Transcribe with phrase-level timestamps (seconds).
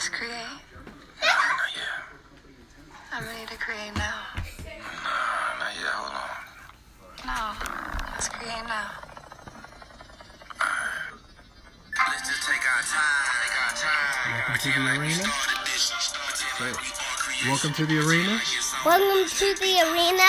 [0.00, 0.32] Let's create.
[0.32, 2.00] Oh, not yet.
[3.12, 4.16] I'm ready to create now.
[4.32, 5.92] Nah, not yet.
[5.92, 7.28] Hold on.
[7.28, 7.52] No.
[8.08, 8.96] Let's create now.
[12.00, 13.44] Let's just take our time.
[13.44, 14.40] Take our time.
[14.48, 15.20] Welcome to the arena.
[15.20, 15.92] Started this.
[16.00, 16.80] Started it.
[16.80, 17.48] We are creative.
[17.52, 18.40] Welcome to the arena.
[18.88, 20.28] Welcome to the arena.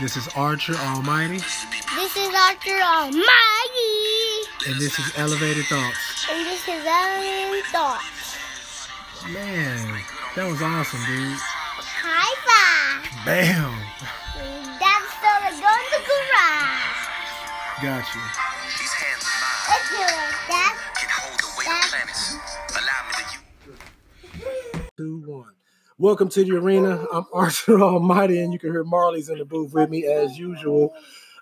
[0.00, 3.20] This is Archer Almighty, This is Archer Almighty.
[4.64, 6.24] and this is Elevated Thoughts.
[6.32, 8.15] And this is Ellen Thoughts.
[9.32, 10.02] Man,
[10.36, 11.36] that was awesome, dude.
[11.38, 13.26] High five.
[13.26, 13.74] Bam.
[14.78, 17.00] That's still a go in the garage.
[17.82, 18.22] Got you.
[18.78, 20.74] These hands of mine Let's do it, Dad.
[20.94, 22.38] can hold the weight of planets.
[22.78, 23.14] Allow me
[24.78, 24.90] to.
[24.96, 25.54] Two, one.
[25.98, 27.04] Welcome to the arena.
[27.12, 30.94] I'm Archer Almighty, and you can hear Marley's in the booth with me as usual.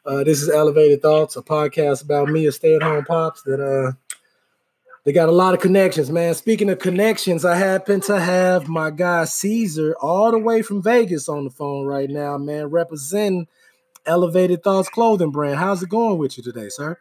[0.07, 3.93] Uh, this is Elevated Thoughts, a podcast about me, a stay-at-home pops that uh
[5.05, 6.35] they got a lot of connections, man.
[6.35, 11.29] Speaking of connections, I happen to have my guy Caesar all the way from Vegas
[11.29, 13.47] on the phone right now, man, representing
[14.07, 15.59] Elevated Thoughts clothing brand.
[15.59, 16.97] How's it going with you today, sir?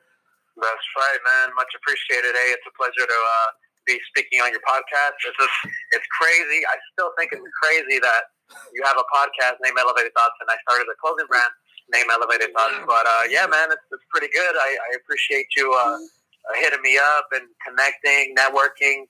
[0.60, 1.56] That's right, man.
[1.56, 2.36] Much appreciated.
[2.36, 3.50] Hey, it's a pleasure to uh,
[3.88, 5.16] be speaking on your podcast.
[5.24, 5.58] It's just,
[5.96, 6.60] it's crazy.
[6.68, 8.24] I still think it's crazy that
[8.76, 11.52] you have a podcast named Elevated Thoughts, and I started a clothing brand
[11.92, 12.84] named Elevated Thoughts.
[12.84, 14.56] But uh, yeah, man, it's, it's pretty good.
[14.60, 16.00] I, I appreciate you uh,
[16.50, 19.06] uh, hitting me up and connecting, networking.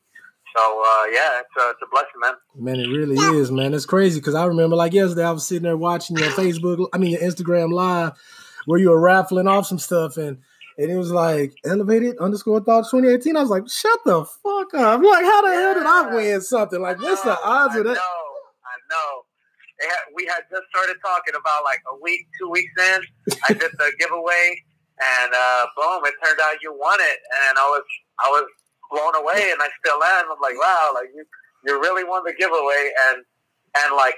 [0.55, 2.33] So uh, yeah, it's a, it's a blessing, man.
[2.55, 3.73] Man, it really is, man.
[3.73, 6.97] It's crazy because I remember, like yesterday, I was sitting there watching your Facebook, I
[6.99, 8.13] mean your Instagram live,
[8.65, 10.37] where you were raffling off some stuff, and
[10.77, 13.35] and it was like elevated underscore thoughts 2018.
[13.35, 15.01] I was like, shut the fuck up!
[15.01, 16.81] Like, how the hell did I win something?
[16.81, 17.93] Like, what's the odds I of that?
[17.93, 19.21] know, I know.
[19.81, 23.01] Had, we had just started talking about like a week, two weeks in.
[23.49, 24.63] I did the giveaway,
[25.03, 26.05] and uh, boom!
[26.05, 27.83] It turned out you won it, and I was
[28.23, 28.45] I was
[28.91, 30.31] blown away, and I still am.
[30.31, 31.25] I'm like, wow, like you
[31.65, 33.23] you really won the giveaway, and
[33.83, 34.15] and like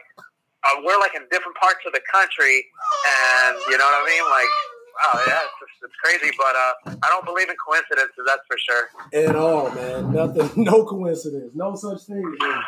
[0.63, 2.65] uh, we're like in different parts of the country,
[3.05, 4.53] and you know what I mean, like.
[4.95, 8.15] Wow, yeah, it's, just, it's crazy, but uh, I don't believe in coincidences.
[8.25, 9.27] That's for sure.
[9.27, 10.13] At all, man.
[10.13, 12.23] Nothing, no coincidence, no such thing.
[12.39, 12.63] Man.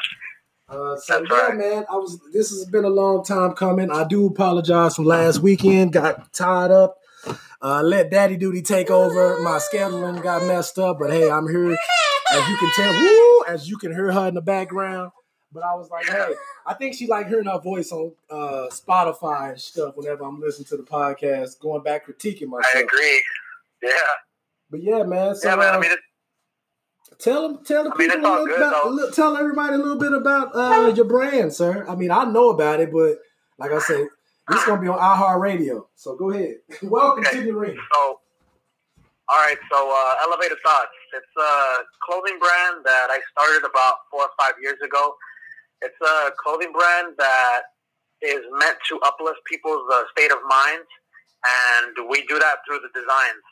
[0.69, 1.57] Uh, so That's yeah, right.
[1.57, 1.85] man.
[1.89, 2.19] I was.
[2.33, 3.89] This has been a long time coming.
[3.89, 5.93] I do apologize from last weekend.
[5.93, 6.97] Got tied up.
[7.61, 9.39] Uh, let Daddy Duty take over.
[9.41, 11.71] My scheduling got messed up, but hey, I'm here.
[12.31, 15.11] As you can tell, woo, as you can hear her in the background.
[15.51, 16.33] But I was like, hey,
[16.65, 20.67] I think she like hearing our voice on uh, Spotify and stuff whenever I'm listening
[20.67, 22.75] to the podcast, going back critiquing myself.
[22.75, 23.23] I agree.
[23.81, 23.91] Yeah.
[24.69, 25.35] But yeah, man.
[25.35, 25.73] So Yeah, man.
[25.73, 25.91] I uh, mean,
[27.19, 29.97] Tell them, tell the I mean, people a little good, about, tell everybody a little
[29.97, 31.85] bit about uh, your brand, sir.
[31.87, 33.17] I mean, I know about it, but
[33.57, 34.07] like I said,
[34.49, 35.85] this is gonna be on iHeartRadio.
[35.95, 36.55] So go ahead.
[36.83, 37.39] Welcome Okay.
[37.39, 37.77] to the ring.
[37.93, 38.19] So,
[39.29, 39.57] all right.
[39.71, 40.95] So, uh, Elevated Thoughts.
[41.13, 45.15] It's a clothing brand that I started about four or five years ago.
[45.81, 47.61] It's a clothing brand that
[48.21, 50.85] is meant to uplift people's uh, state of mind,
[51.45, 53.43] and we do that through the designs.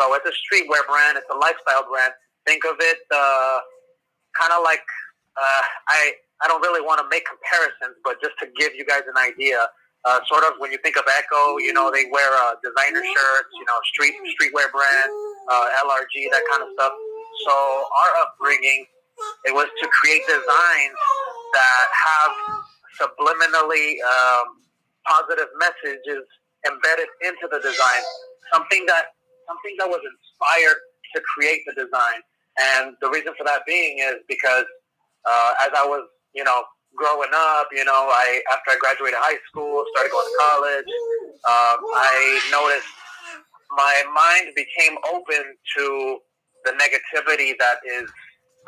[0.00, 1.18] So, it's a streetwear brand.
[1.18, 2.12] It's a lifestyle brand.
[2.46, 3.58] Think of it uh,
[4.38, 4.82] kind of like
[5.36, 6.14] uh, I.
[6.42, 9.64] I don't really want to make comparisons, but just to give you guys an idea,
[10.04, 13.50] uh, sort of when you think of Ecko, you know, they wear uh, designer shirts,
[13.56, 15.10] you know, street streetwear brand,
[15.50, 16.92] uh, LRG, that kind of stuff.
[17.48, 18.86] So our upbringing,
[19.44, 20.98] it was to create designs
[21.56, 22.32] that have
[23.00, 24.60] subliminally um,
[25.08, 26.24] positive messages
[26.66, 28.02] embedded into the design.
[28.52, 29.16] Something that
[29.48, 30.80] something that was inspired
[31.14, 32.20] to create the design.
[32.58, 34.64] And the reason for that being is because
[35.24, 36.62] uh, as I was, you know,
[36.96, 40.90] growing up, you know, I after I graduated high school, started going to college,
[41.48, 42.88] um, I noticed
[43.76, 46.18] my mind became open to
[46.64, 48.08] the negativity that is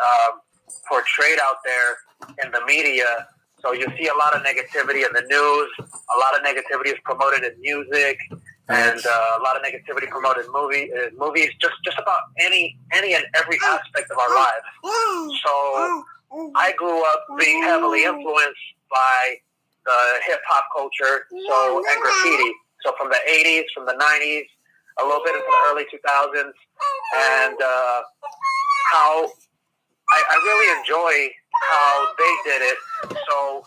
[0.00, 0.40] um,
[0.88, 1.96] portrayed out there
[2.44, 3.26] in the media.
[3.62, 5.70] So you see a lot of negativity in the news.
[5.80, 8.18] A lot of negativity is promoted in music,
[8.68, 11.50] and uh, a lot of negativity promoted in movie, uh, movies.
[11.60, 15.40] Just just about any any and every aspect of our lives.
[15.42, 16.04] So
[16.54, 19.36] I grew up being heavily influenced by
[19.84, 22.52] the hip hop culture, so and graffiti.
[22.82, 24.46] So from the '80s, from the '90s,
[25.00, 26.52] a little bit into the early 2000s,
[27.16, 28.00] and uh,
[28.92, 29.28] how
[30.10, 31.32] I, I really enjoy
[31.70, 32.78] how they did it.
[33.28, 33.64] So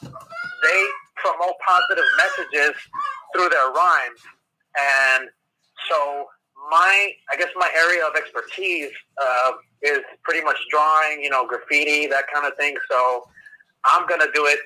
[0.63, 0.85] they
[1.15, 2.75] promote positive messages
[3.33, 4.19] through their rhymes,
[4.77, 5.29] and
[5.89, 6.25] so
[6.69, 8.91] my I guess my area of expertise
[9.21, 9.51] uh,
[9.81, 12.75] is pretty much drawing, you know, graffiti, that kind of thing.
[12.89, 13.23] So
[13.85, 14.59] I'm gonna do it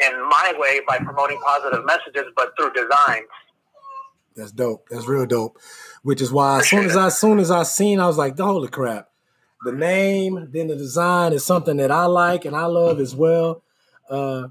[0.00, 3.22] in my way by promoting positive messages, but through design.
[4.34, 4.88] That's dope.
[4.90, 5.58] That's real dope.
[6.02, 8.36] Which is why as soon as I as soon as I seen, I was like,
[8.36, 9.08] the holy crap.
[9.64, 13.62] the name, then the design is something that I like and I love as well.
[14.10, 14.48] Uh,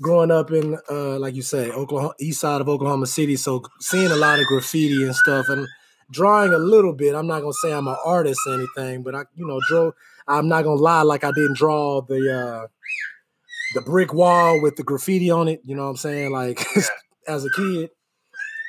[0.00, 4.10] growing up in, uh, like you say, Oklahoma, east side of Oklahoma City, so seeing
[4.10, 5.66] a lot of graffiti and stuff, and
[6.12, 7.14] drawing a little bit.
[7.14, 9.90] I'm not gonna say I'm an artist or anything, but I, you know, draw.
[10.28, 12.66] I'm not gonna lie, like I didn't draw the uh,
[13.74, 15.60] the brick wall with the graffiti on it.
[15.64, 16.30] You know what I'm saying?
[16.30, 16.64] Like
[17.26, 17.90] as a kid.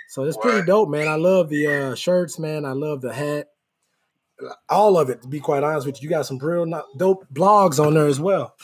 [0.09, 1.07] So it's pretty dope, man.
[1.07, 2.65] I love the uh, shirts, man.
[2.65, 3.47] I love the hat.
[4.69, 6.07] All of it, to be quite honest with you.
[6.07, 6.67] You got some real
[6.97, 8.55] dope blogs on there as well.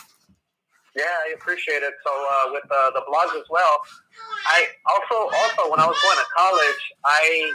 [0.95, 1.93] Yeah, I appreciate it.
[2.05, 3.79] So uh, with uh, the blogs as well,
[4.45, 7.53] I also also when I was going to college, I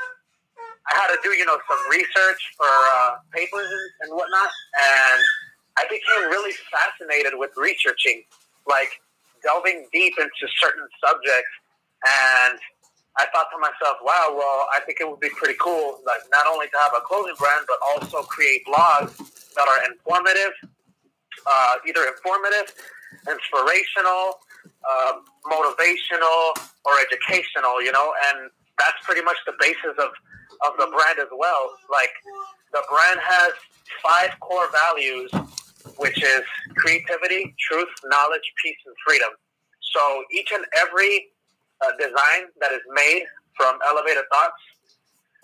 [0.91, 3.71] I had to do you know some research for uh, papers
[4.03, 5.21] and, whatnot, and
[5.79, 8.25] I became really fascinated with researching,
[8.67, 8.91] like
[9.43, 11.55] delving deep into certain subjects,
[12.05, 12.59] and
[13.17, 16.47] I thought to myself, wow, well, I think it would be pretty cool, like not
[16.51, 19.17] only to have a clothing brand, but also create blogs
[19.55, 20.53] that are informative,
[21.47, 22.75] uh, either informative,
[23.31, 24.43] inspirational,
[24.83, 25.13] uh,
[25.47, 30.11] motivational, or educational, you know, and that's pretty much the basis of,
[30.67, 31.71] of the brand as well.
[31.91, 32.13] Like,
[32.73, 33.53] the brand has
[34.03, 35.31] five core values,
[35.97, 36.43] which is
[36.77, 39.31] creativity, truth, knowledge, peace, and freedom.
[39.93, 41.29] So each and every
[41.85, 43.25] uh, design that is made
[43.57, 44.63] from Elevated Thoughts,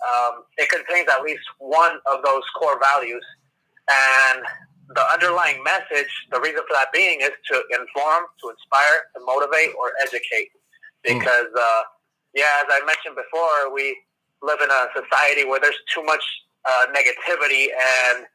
[0.01, 3.23] um, it contains at least one of those core values.
[3.89, 4.43] And
[4.95, 9.73] the underlying message, the reason for that being is to inform, to inspire, to motivate,
[9.79, 10.49] or educate.
[11.03, 11.81] Because, uh,
[12.33, 13.95] yeah, as I mentioned before, we
[14.41, 16.23] live in a society where there's too much
[16.65, 18.25] uh, negativity, and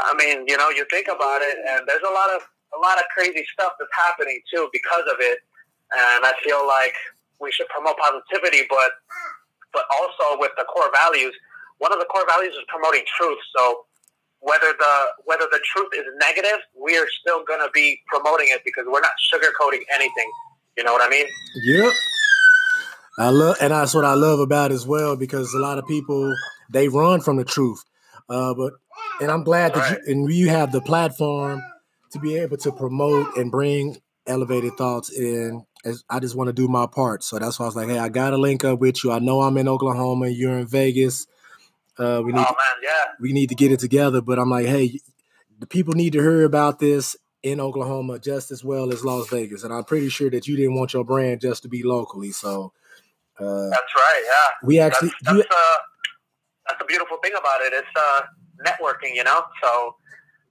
[0.00, 2.42] I mean, you know, you think about it, and there's a lot of
[2.74, 5.38] a lot of crazy stuff that's happening too because of it.
[5.94, 6.94] And I feel like
[7.40, 8.90] we should promote positivity, but
[9.72, 11.34] but also with the core values.
[11.78, 13.38] One of the core values is promoting truth.
[13.56, 13.84] So
[14.40, 14.94] whether the
[15.24, 19.04] whether the truth is negative, we are still going to be promoting it because we're
[19.04, 20.30] not sugarcoating anything.
[20.76, 21.26] You know what I mean?
[21.64, 21.92] Yep.
[23.18, 26.34] I love, and that's what I love about as well because a lot of people
[26.70, 27.82] they run from the truth.
[28.28, 28.74] Uh, but
[29.20, 31.62] and I'm glad that you, and you have the platform
[32.12, 33.96] to be able to promote and bring
[34.26, 35.64] elevated thoughts in.
[35.84, 37.98] As I just want to do my part, so that's why I was like, hey,
[37.98, 39.12] I got to link up with you.
[39.12, 41.26] I know I'm in Oklahoma, you're in Vegas.
[41.96, 43.04] Uh, we Oh need man, yeah.
[43.20, 44.20] we need to get it together.
[44.20, 45.00] But I'm like, hey,
[45.58, 49.62] the people need to hear about this in Oklahoma just as well as Las Vegas,
[49.62, 52.32] and I'm pretty sure that you didn't want your brand just to be locally.
[52.32, 52.72] So
[53.40, 54.22] uh, That's right.
[54.24, 54.48] Yeah.
[54.62, 55.78] we actually, that's, that's, uh,
[56.66, 57.72] that's the beautiful thing about it.
[57.72, 58.20] It's uh,
[58.64, 59.44] networking, you know.
[59.62, 59.96] So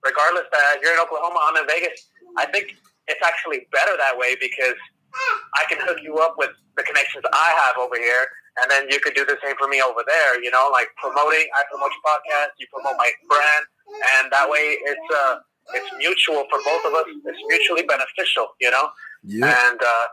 [0.04, 2.08] regardless that you're in Oklahoma, I'm in Vegas.
[2.38, 2.76] I think
[3.08, 4.78] it's actually better that way because
[5.56, 8.28] I can hook you up with the connections I have over here,
[8.60, 10.42] and then you could do the same for me over there.
[10.42, 11.48] You know, like promoting.
[11.56, 13.64] I promote your podcast, you promote my brand,
[14.20, 15.36] and that way it's uh,
[15.74, 17.06] it's mutual for both of us.
[17.08, 18.54] It's mutually beneficial.
[18.60, 18.88] You know
[19.24, 20.06] yeah, and uh,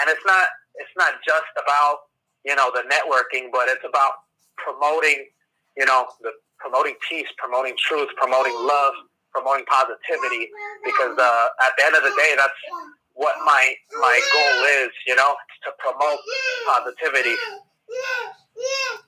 [0.00, 2.10] and it's not it's not just about
[2.46, 4.12] you know the networking, but it's about
[4.56, 5.26] promoting
[5.76, 8.94] you know the promoting peace, promoting truth, promoting love,
[9.34, 10.48] promoting positivity.
[10.84, 12.60] Because uh, at the end of the day, that's
[13.14, 14.90] what my my goal is.
[15.06, 15.34] You know,
[15.64, 16.20] to promote
[16.66, 17.34] positivity.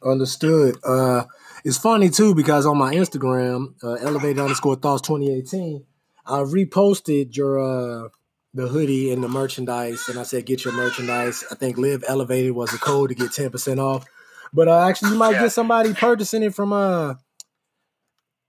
[0.05, 0.77] understood.
[0.85, 1.25] Uh,
[1.65, 5.85] it's funny too because on my Instagram, uh, elevated underscore thoughts 2018,
[6.27, 8.09] I reposted your uh,
[8.55, 11.45] the hoodie and the merchandise, and I said get your merchandise.
[11.51, 14.07] I think live elevated was a code to get ten percent off.
[14.53, 15.43] But uh, actually, you might Yeah.
[15.43, 17.15] get somebody purchasing it from uh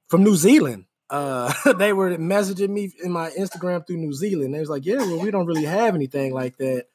[0.08, 0.86] from New Zealand.
[1.10, 4.54] Uh, they were messaging me in my Instagram through New Zealand.
[4.54, 6.86] They was like, "Yeah, well, we don't really have anything like that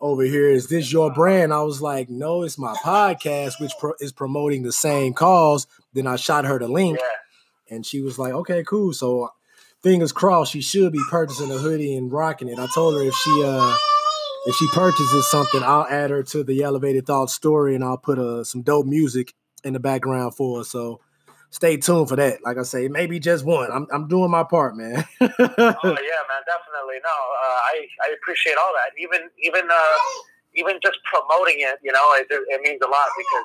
[0.00, 0.48] over here.
[0.50, 4.62] Is this your brand?" I was like, "No, it's my podcast, which pro- is promoting
[4.62, 8.64] the same cause." Then I shot her the link, Yeah, and she was like, "Okay,
[8.64, 9.30] cool." So,
[9.84, 12.58] fingers crossed, she should be purchasing a hoodie and rocking it.
[12.58, 13.76] I told her if she uh
[14.46, 18.18] if she purchases something, I'll add her to the Elevated Thought story, and I'll put
[18.18, 20.64] uh, some dope music in the background for her.
[20.64, 21.00] So.
[21.50, 22.42] Stay tuned for that.
[22.42, 23.70] Like I say, maybe just one.
[23.70, 24.96] I'm I'm doing my part, man.
[25.20, 26.98] oh yeah, man, definitely.
[26.98, 28.90] No, uh, I I appreciate all that.
[28.98, 29.98] Even even uh,
[30.56, 33.44] even just promoting it, you know, it, it means a lot because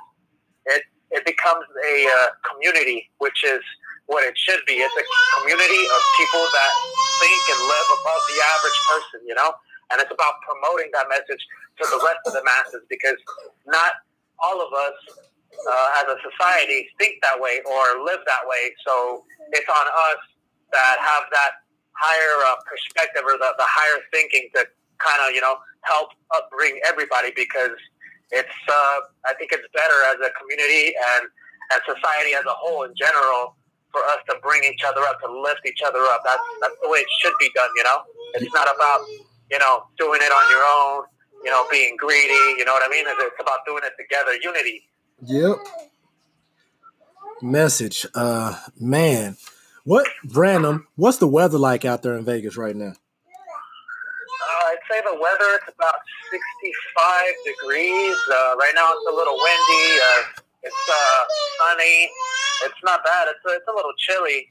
[0.65, 3.61] it it becomes a uh, community, which is
[4.09, 4.81] what it should be.
[4.81, 5.05] It's a
[5.37, 6.71] community of people that
[7.21, 9.53] think and live above the average person, you know.
[9.93, 11.41] And it's about promoting that message
[11.81, 13.17] to the rest of the masses because
[13.69, 14.01] not
[14.41, 18.73] all of us uh, as a society think that way or live that way.
[18.85, 20.21] So it's on us
[20.73, 21.61] that have that
[21.93, 24.65] higher uh, perspective or the, the higher thinking to
[24.97, 27.77] kind of, you know, help upbring everybody because
[28.33, 31.29] it's, uh, I think it's better as a community and,
[31.73, 33.57] and society as a whole in general
[33.91, 36.21] for us to bring each other up, to lift each other up.
[36.25, 37.69] That's that's the way it should be done.
[37.75, 37.99] You know,
[38.35, 39.01] it's not about
[39.51, 41.05] you know doing it on your own.
[41.43, 42.57] You know, being greedy.
[42.57, 43.05] You know what I mean?
[43.07, 44.35] It's about doing it together.
[44.43, 44.83] Unity.
[45.25, 45.57] Yep.
[47.41, 48.05] Message.
[48.13, 49.37] Uh man.
[49.85, 52.91] What random, what's the weather like out there in Vegas right now?
[52.91, 55.95] Uh, I'd say the weather it's about
[56.29, 58.15] 65 degrees.
[58.29, 59.99] Uh, right now it's a little windy.
[59.99, 61.19] Uh, it's uh,
[61.59, 62.09] sunny.
[62.65, 63.27] It's not bad.
[63.29, 64.47] It's a, it's a little chilly.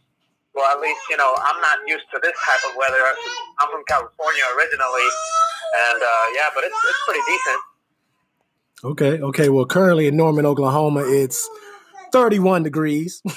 [0.55, 2.99] Well, at least you know I'm not used to this type of weather.
[3.61, 5.09] I'm from California originally,
[5.93, 7.61] and uh, yeah, but it's it's pretty decent.
[8.85, 9.49] Okay, okay.
[9.49, 11.49] Well, currently in Norman, Oklahoma, it's
[12.13, 13.23] 31 degrees.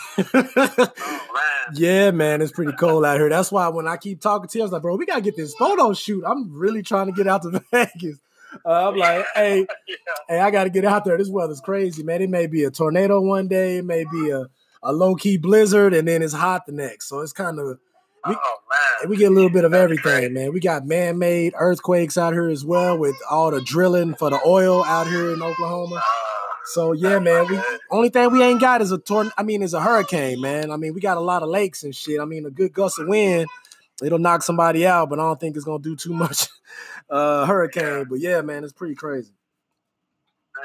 [1.33, 1.75] Oh man.
[1.75, 3.29] yeah, man, it's pretty cold out here.
[3.29, 5.37] That's why when I keep talking to you, I was like, bro, we gotta get
[5.37, 6.23] this photo shoot.
[6.27, 8.17] I'm really trying to get out to Vegas.
[8.65, 9.95] Uh, I'm like, hey, yeah.
[10.27, 11.17] hey, I gotta get out there.
[11.17, 12.21] This weather's crazy, man.
[12.21, 14.47] It may be a tornado one day, it may be a,
[14.83, 17.07] a low key blizzard, and then it's hot the next.
[17.09, 17.77] So it's kind of
[18.27, 18.57] we, Oh
[19.01, 19.09] man.
[19.09, 20.53] we get a little bit of That's everything, man.
[20.53, 24.39] We got man made earthquakes out here as well with all the drilling for the
[24.45, 25.95] oil out here in Oklahoma.
[25.95, 26.01] Uh,
[26.65, 27.47] So yeah, man.
[27.49, 29.31] We only thing we ain't got is a torn.
[29.37, 30.69] I mean, is a hurricane, man.
[30.71, 32.19] I mean, we got a lot of lakes and shit.
[32.19, 33.47] I mean, a good gust of wind,
[34.03, 36.47] it'll knock somebody out, but I don't think it's gonna do too much.
[37.09, 39.33] Uh, hurricane, but yeah, man, it's pretty crazy.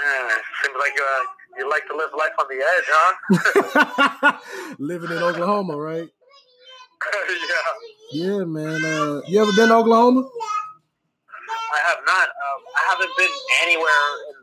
[0.01, 0.31] man,
[0.63, 1.23] seems like uh,
[1.59, 4.39] you like to live life on the edge, huh?
[4.79, 6.09] Living in Oklahoma, right?
[7.29, 7.67] yeah.
[8.13, 8.85] Yeah, man.
[8.85, 10.23] Uh, you ever been to Oklahoma?
[10.23, 12.29] I have not.
[12.29, 13.31] Um, I haven't been
[13.63, 14.37] anywhere in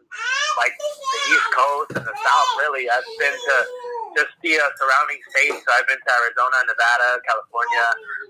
[0.57, 2.49] like the East Coast and the South.
[2.59, 3.55] Really, I've been to
[4.15, 5.63] just the uh, surrounding states.
[5.67, 7.87] I've been to Arizona, Nevada, California.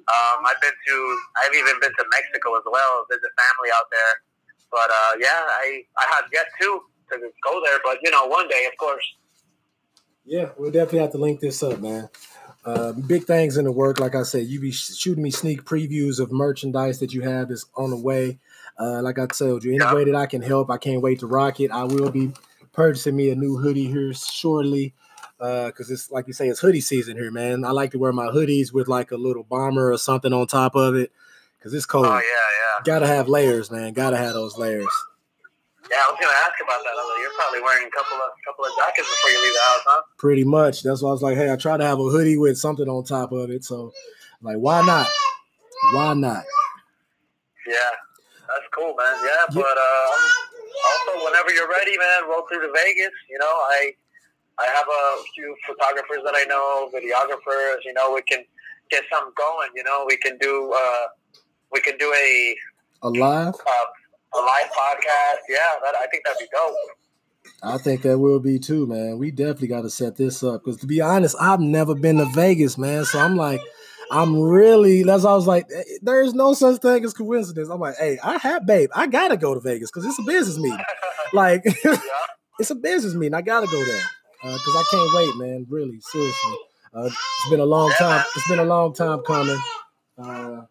[0.09, 0.95] Um, I've been to.
[1.43, 3.05] I've even been to Mexico as well.
[3.11, 4.13] Visit family out there.
[4.71, 6.67] But uh, yeah, I I have yet to
[7.11, 7.79] to go there.
[7.83, 9.05] But you know, one day, of course.
[10.25, 12.09] Yeah, we'll definitely have to link this up, man.
[12.63, 13.99] Uh, big things in the work.
[13.99, 17.65] Like I said, you be shooting me sneak previews of merchandise that you have that's
[17.75, 18.39] on the way.
[18.79, 19.93] Uh, like I told you, any Yeah.
[19.93, 21.71] way that I can help, I can't wait to rock it.
[21.71, 22.31] I will be
[22.71, 24.93] purchasing me a new hoodie here shortly
[25.37, 27.65] because it's like you say, it's hoodie season here, man.
[27.65, 30.75] I like to wear my hoodies with like a little bomber or something on top
[30.75, 31.11] of it
[31.59, 32.05] because it's cold.
[32.05, 33.93] Oh yeah, yeah, Gotta have layers, man.
[33.93, 34.87] Gotta have those layers.
[35.91, 35.97] yeah.
[35.97, 36.93] I was gonna ask about that.
[36.97, 39.81] Although you're probably wearing a couple of couple of jackets before you leave the house,
[39.85, 40.01] huh?
[40.17, 40.83] Pretty much.
[40.83, 43.03] That's why I was like, hey, I try to have a hoodie with something on
[43.03, 43.63] top of it.
[43.63, 43.91] So,
[44.41, 45.07] like, why not?
[45.93, 46.43] Why not?
[47.67, 47.75] Yeah,
[48.47, 49.15] that's cool, man.
[49.23, 49.55] Yeah, Yeah.
[49.55, 50.11] but uh,
[50.87, 53.11] also whenever you're ready, man, roll through to Vegas.
[53.29, 53.91] You know, I
[54.59, 57.77] I have a few photographers that I know, videographers.
[57.85, 58.43] You know, we can
[58.91, 59.69] get something going.
[59.75, 61.07] You know, we can do uh,
[61.71, 62.55] we can do a
[63.01, 63.53] Alive?
[63.53, 65.39] uh, a live podcast.
[65.49, 66.75] Yeah, that I think that'd be dope.
[67.61, 69.17] I think that will be too, man.
[69.17, 72.25] We definitely got to set this up because, to be honest, I've never been to
[72.25, 73.05] Vegas, man.
[73.05, 73.61] So I'm like,
[74.11, 75.03] I'm really.
[75.03, 77.69] That's I was like, eh, there's no such thing as coincidence.
[77.69, 80.57] I'm like, hey, I have, babe, I gotta go to Vegas because it's a business
[80.59, 80.79] meeting.
[81.33, 81.97] Like, Yeah.
[82.59, 83.33] it's a business meeting.
[83.33, 84.01] I gotta go there
[84.43, 85.65] because I can't wait, man.
[85.69, 86.57] Really, seriously.
[86.93, 88.23] Uh, it's been a long time.
[88.35, 89.59] It's been a long time coming.
[90.17, 90.61] Uh,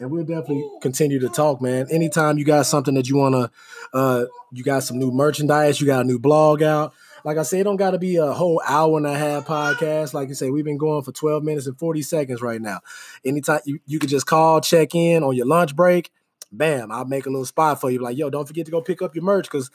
[0.00, 1.86] and we'll definitely continue to talk, man.
[1.90, 3.50] Anytime you got something that you wanna,
[3.92, 6.92] uh, you got some new merchandise, you got a new blog out.
[7.24, 10.12] Like I said, it don't got to be a whole hour and a half podcast.
[10.12, 12.80] Like you say, we've been going for 12 minutes and 40 seconds right now.
[13.24, 16.10] Anytime you, you could just call, check in on your lunch break.
[16.50, 17.98] Bam, I'll make a little spot for you.
[18.00, 19.70] Like, yo, don't forget to go pick up your merch because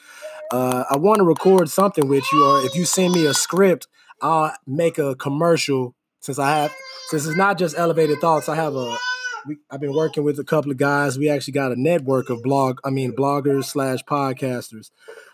[0.52, 2.46] uh, I want to record something with you.
[2.46, 3.88] Or if you send me a script,
[4.22, 5.94] I'll make a commercial.
[6.20, 6.76] Since I have,
[7.10, 8.98] since it's not just elevated thoughts, I have a.
[9.46, 11.18] We, I've been working with a couple of guys.
[11.18, 14.92] We actually got a network of blog, I mean bloggers slash podcasters.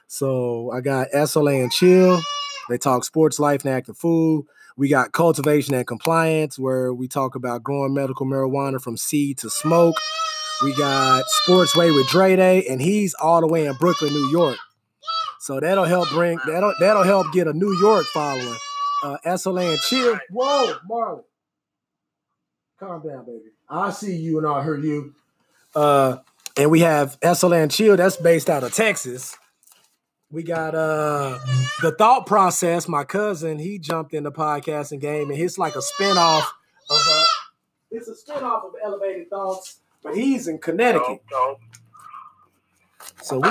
[0.08, 2.22] So I got SLA and Chill.
[2.70, 4.46] They talk sports, life, and active food.
[4.78, 9.50] We got cultivation and compliance, where we talk about growing medical marijuana from seed to
[9.50, 9.96] smoke.
[10.64, 14.58] We got Sportsway with Dre Day, and he's all the way in Brooklyn, New York.
[15.44, 18.56] So that'll help bring that'll that'll help get a New York following.
[19.04, 20.18] Uh, SLA and Chill.
[20.30, 21.24] Whoa, Marlon.
[22.80, 23.52] Calm down, baby.
[23.70, 25.14] I see you and I heard you.
[25.76, 26.20] Uh,
[26.56, 29.36] and we have SLA and Chill, that's based out of Texas.
[30.32, 31.40] We got uh
[31.82, 32.88] the thought process.
[32.88, 36.44] My cousin, he jumped in the podcasting game, and it's like a spinoff
[36.90, 37.24] of uh,
[37.92, 41.22] it's a spinoff of Elevated Thoughts, but he's in Connecticut.
[41.30, 41.60] Dope, dope.
[43.24, 43.50] So we,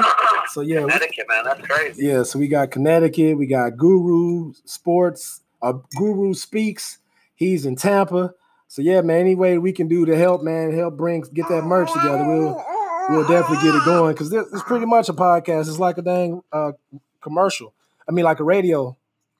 [0.50, 2.06] so yeah, we, Connecticut, man, that's crazy.
[2.06, 2.22] yeah.
[2.22, 3.38] So we got Connecticut.
[3.38, 5.40] We got Guru Sports.
[5.62, 6.98] Uh, Guru speaks.
[7.34, 8.34] He's in Tampa.
[8.68, 9.20] So yeah, man.
[9.20, 12.24] Any way we can do to help, man, help bring get that merch together.
[12.24, 12.64] We'll
[13.08, 15.68] we'll definitely get it going because it's pretty much a podcast.
[15.68, 16.72] It's like a dang uh,
[17.20, 17.74] commercial.
[18.08, 18.96] I mean, like a radio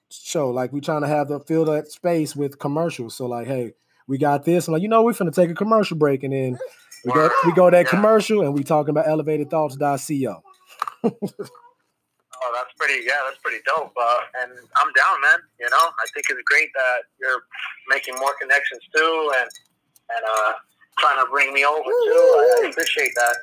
[0.09, 0.49] show.
[0.49, 3.15] Like we're trying to have the fill that space with commercials.
[3.15, 3.73] So like, hey,
[4.07, 4.67] we got this.
[4.67, 6.59] I'm like, you know, we're gonna take a commercial break, and then
[7.05, 7.89] we go we go that Yeah.
[7.89, 10.43] commercial, and we talking about elevatedthoughts.co.
[12.45, 13.05] Oh, that's pretty.
[13.05, 13.93] Yeah, that's pretty dope.
[13.95, 15.39] Uh, and I'm down, man.
[15.59, 17.43] You know, I think it's great that you're
[17.89, 19.49] making more connections too, and
[20.15, 20.53] and uh,
[20.99, 21.91] trying to bring me over too.
[22.39, 23.35] I, I appreciate that.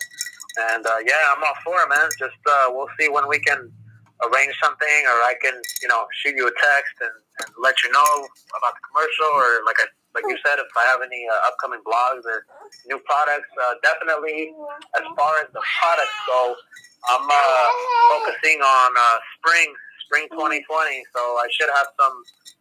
[0.72, 2.08] And uh, yeah, I'm all for it, man.
[2.18, 3.72] Just uh, we'll see when we can
[4.20, 7.90] arrange something, or I can, you know, shoot you a text and, and let you
[7.92, 11.48] know about the commercial, or like I like you said, if I have any uh,
[11.48, 12.46] upcoming blogs or
[12.86, 13.50] new products.
[13.54, 14.52] Uh, definitely,
[14.96, 16.54] as far as the products go,
[17.10, 17.66] I'm uh,
[18.14, 19.68] focusing on uh, spring,
[20.06, 20.66] spring 2020.
[21.14, 22.16] So I should have some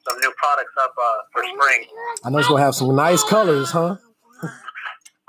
[0.08, 1.86] some new products up uh, for spring.
[2.24, 3.98] I know it's gonna have some nice colors, huh?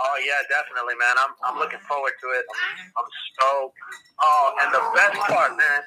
[0.03, 1.13] Oh yeah, definitely, man.
[1.21, 2.45] I'm I'm looking forward to it.
[2.49, 3.77] I'm, I'm stoked.
[4.23, 5.83] Oh, and the best part, man.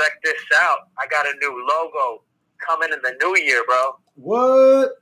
[0.00, 0.88] Check this out.
[0.98, 2.22] I got a new logo
[2.66, 3.96] coming in the new year, bro.
[4.14, 5.01] What?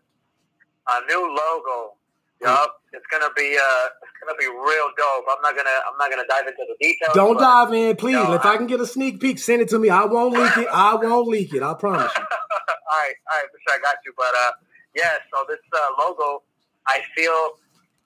[0.90, 1.94] A new logo.
[2.42, 2.76] Yup.
[2.92, 5.24] It's gonna be uh, it's gonna be real dope.
[5.30, 7.14] I'm not gonna I'm not gonna dive into the details.
[7.14, 8.14] Don't but- dive in, please.
[8.14, 9.90] No, if I can get a sneak peek, send it to me.
[9.90, 10.68] I won't leak it.
[10.72, 11.62] I won't leak it.
[11.62, 12.22] I promise you.
[12.90, 14.12] all right, all right, for sure, I got you.
[14.16, 14.52] But uh,
[14.96, 16.42] yeah, so this uh, logo,
[16.88, 17.60] I feel,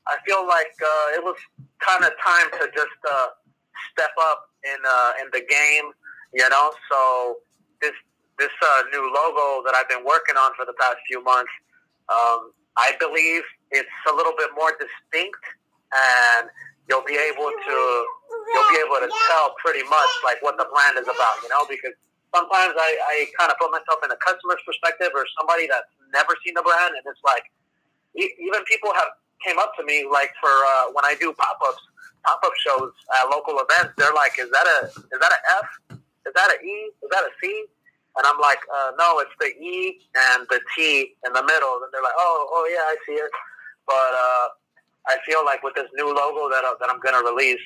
[0.06, 1.36] I feel like uh, it was
[1.78, 3.28] kind of time to just uh,
[3.92, 5.92] step up in uh, in the game,
[6.34, 6.72] you know.
[6.90, 7.36] So
[7.80, 7.94] this
[8.38, 11.52] this uh, new logo that I've been working on for the past few months,
[12.10, 15.42] um, I believe it's a little bit more distinct,
[15.94, 16.50] and
[16.88, 17.76] you'll be able to
[18.52, 21.64] you'll be able to tell pretty much like what the brand is about, you know,
[21.70, 21.94] because
[22.34, 26.34] sometimes I, I kind of put myself in a customer's perspective or somebody that's never
[26.44, 27.46] seen the brand, and it's like
[28.14, 31.82] even people have came up to me like for uh, when I do pop ups,
[32.26, 33.94] pop up shows at local events.
[33.98, 35.98] They're like, "Is that a is that a F?
[36.26, 36.76] Is that a E?
[37.02, 37.66] Is that a C?"
[38.16, 41.90] And I'm like, uh, "No, it's the E and the T in the middle." And
[41.92, 43.30] they're like, "Oh, oh yeah, I see it."
[43.86, 44.46] But uh,
[45.10, 47.62] I feel like with this new logo that uh, that I'm gonna release,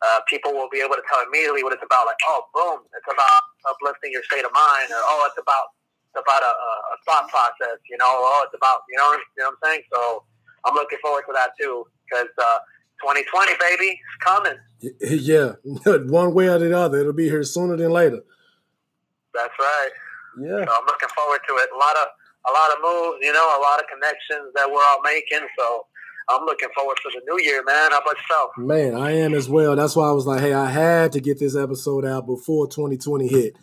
[0.00, 2.06] uh, people will be able to tell immediately what it's about.
[2.06, 5.76] Like, oh, boom, it's about uplifting your state of mind, or oh, it's about
[6.08, 7.78] it's about a, a a thought process.
[7.88, 9.82] You know, oh, it's about you know, you know what I'm saying.
[9.92, 10.24] So
[10.64, 12.58] I'm looking forward to that too, because uh,
[13.02, 14.58] 2020, baby, it's coming.
[15.00, 15.54] Yeah,
[16.10, 18.20] one way or the other, it'll be here sooner than later.
[19.34, 19.90] That's right.
[20.38, 20.64] Yeah.
[20.64, 21.68] So I'm looking forward to it.
[21.74, 22.06] A lot of
[22.48, 25.46] a lot of moves, you know, a lot of connections that we're all making.
[25.58, 25.86] So
[26.28, 27.90] I'm looking forward to the new year, man.
[27.90, 28.50] How about yourself?
[28.56, 29.76] Man, I am as well.
[29.76, 33.28] That's why I was like, hey, I had to get this episode out before 2020
[33.28, 33.56] hit.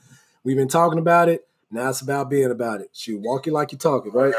[0.43, 1.47] We've been talking about it.
[1.71, 2.89] Now it's about being about it.
[2.93, 4.33] Shoot, walk it like you talk it, right?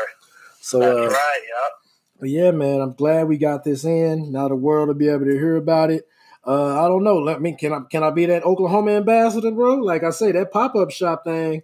[0.60, 1.40] So, That's uh, right.
[1.42, 1.72] Yep.
[2.18, 4.32] but yeah, man, I'm glad we got this in.
[4.32, 6.06] Now the world will be able to hear about it.
[6.46, 7.18] Uh, I don't know.
[7.18, 9.74] Let me can I can I be that Oklahoma ambassador, bro?
[9.74, 11.62] Like I say, that pop up shop thing,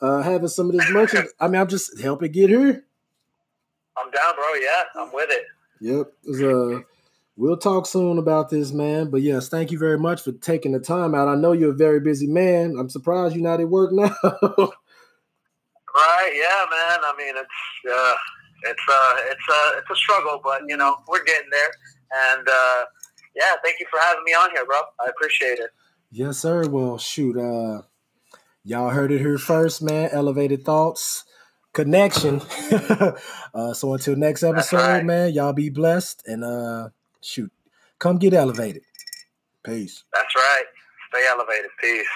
[0.00, 1.32] uh, having some of this merchandise.
[1.38, 2.84] I mean, I'm just helping get here.
[3.96, 4.54] I'm down, bro.
[4.54, 5.44] Yeah, I'm with it.
[5.80, 6.12] Yep.
[6.24, 6.80] It's, uh,
[7.36, 9.10] we'll talk soon about this, man.
[9.10, 11.28] But yes, thank you very much for taking the time out.
[11.28, 12.76] I know you're a very busy man.
[12.78, 14.14] I'm surprised you're not at work now.
[15.94, 16.32] Right?
[16.34, 16.98] Yeah, man.
[17.04, 18.14] I mean, it's uh,
[18.64, 21.70] it's uh, it's uh, it's a struggle, but you know, we're getting there.
[22.32, 22.84] And uh,
[23.34, 24.76] yeah, thank you for having me on here, bro.
[25.00, 25.70] I appreciate it.
[26.10, 26.68] yes, sir.
[26.68, 27.36] Well, shoot.
[27.36, 27.82] Uh,
[28.64, 30.10] y'all heard it here first, man.
[30.12, 31.24] Elevated thoughts.
[31.72, 32.40] Connection.
[33.54, 35.04] uh, so until next episode, right.
[35.04, 37.50] man, y'all be blessed and uh shoot.
[37.98, 38.82] Come get elevated.
[39.64, 40.04] Peace.
[40.12, 40.64] That's right.
[41.08, 41.70] Stay elevated.
[41.80, 42.06] Peace.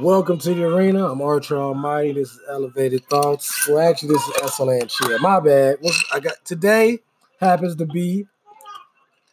[0.00, 1.08] Welcome to the arena.
[1.08, 2.14] I'm Archer Almighty.
[2.14, 3.68] This is Elevated Thoughts.
[3.68, 5.18] Well, actually, this is SLN Chill.
[5.20, 5.76] My bad.
[5.80, 6.98] What's- I got today
[7.40, 8.26] happens to be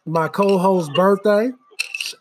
[0.06, 1.52] my co-host's birthday.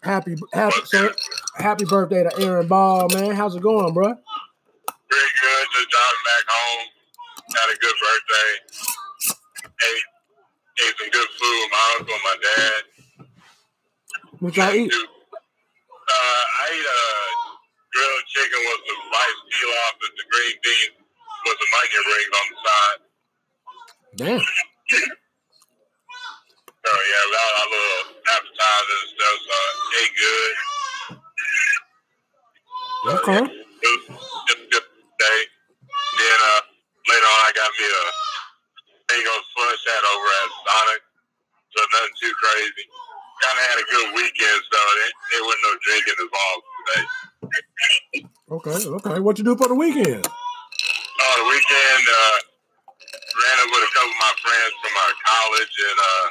[0.04, 1.14] Happy, happy, sir,
[1.58, 3.36] happy birthday to Aaron Ball, man.
[3.36, 4.06] How's it going, bro?
[4.06, 5.68] Pretty good.
[5.74, 6.88] Just driving back home.
[7.50, 8.52] Had a good birthday.
[9.84, 10.08] Ate,
[10.86, 12.82] ate some good food with my uncle and my dad.
[14.40, 14.94] What y'all eat?
[14.94, 17.02] Uh, I ate a
[17.92, 20.96] grilled chicken with some rice pilaf and the green beans
[21.46, 23.00] with some onion rings on the side.
[24.16, 25.12] Damn.
[26.82, 29.38] So yeah, we had our little appetizers and stuff.
[29.46, 30.54] So I ate good.
[33.02, 33.42] So, Okay.
[33.42, 34.88] yeah, it was just a good
[35.20, 35.40] day.
[36.18, 36.62] Then uh,
[37.10, 38.04] later on, I got me a
[39.14, 41.02] Lego slingshot over at Sonic.
[41.74, 42.86] So nothing too crazy.
[43.42, 47.06] Kind of had a good weekend, so there, there wasn't no drinking involved today.
[48.52, 48.78] Okay.
[49.02, 49.18] Okay.
[49.22, 50.26] What you do for the weekend?
[50.26, 52.38] On the weekend, uh,
[53.22, 56.26] ran up with a couple of my friends from our college, and uh,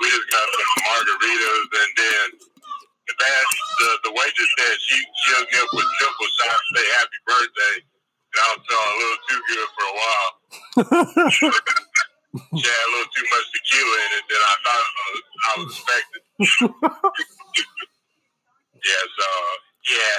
[0.00, 2.26] we just got some margaritas, and then
[3.06, 3.30] the the
[3.78, 7.76] the, the waitress said she she hooked up with triple shots to say happy birthday,
[7.84, 10.32] and I was feeling a little too good for a while.
[12.34, 15.50] She had a little too much tequila in it than I thought I was, I
[15.54, 16.24] was expecting.
[18.90, 19.26] yeah, so
[19.86, 20.18] yeah.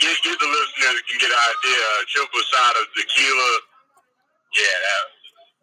[0.00, 1.84] Get, get the listeners can get an idea.
[2.08, 3.50] Triple shot of tequila.
[4.56, 5.04] Yeah, that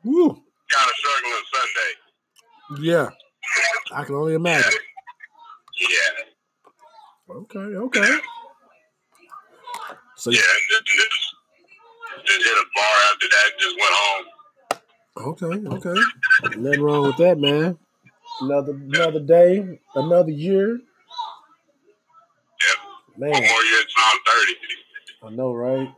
[0.06, 0.30] Woo.
[0.70, 1.92] kind of struggling Sunday.
[2.82, 3.10] Yeah.
[3.94, 4.72] I can only imagine.
[5.80, 8.18] Yeah, Okay, okay.
[10.16, 10.40] So yeah.
[10.40, 11.36] Just, just,
[12.26, 13.52] just hit a bar after that.
[13.52, 14.26] and Just went home.
[15.72, 16.00] okay, okay.
[16.60, 17.78] Nothing wrong with that, man.
[18.42, 20.72] Another another day, another year.
[20.72, 20.80] Yep.
[23.18, 24.56] One Man, more year till I'm thirty.
[25.24, 25.90] I know, right?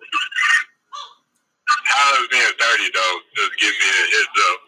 [1.86, 3.20] How is being thirty though?
[3.36, 4.60] Just give me a heads up.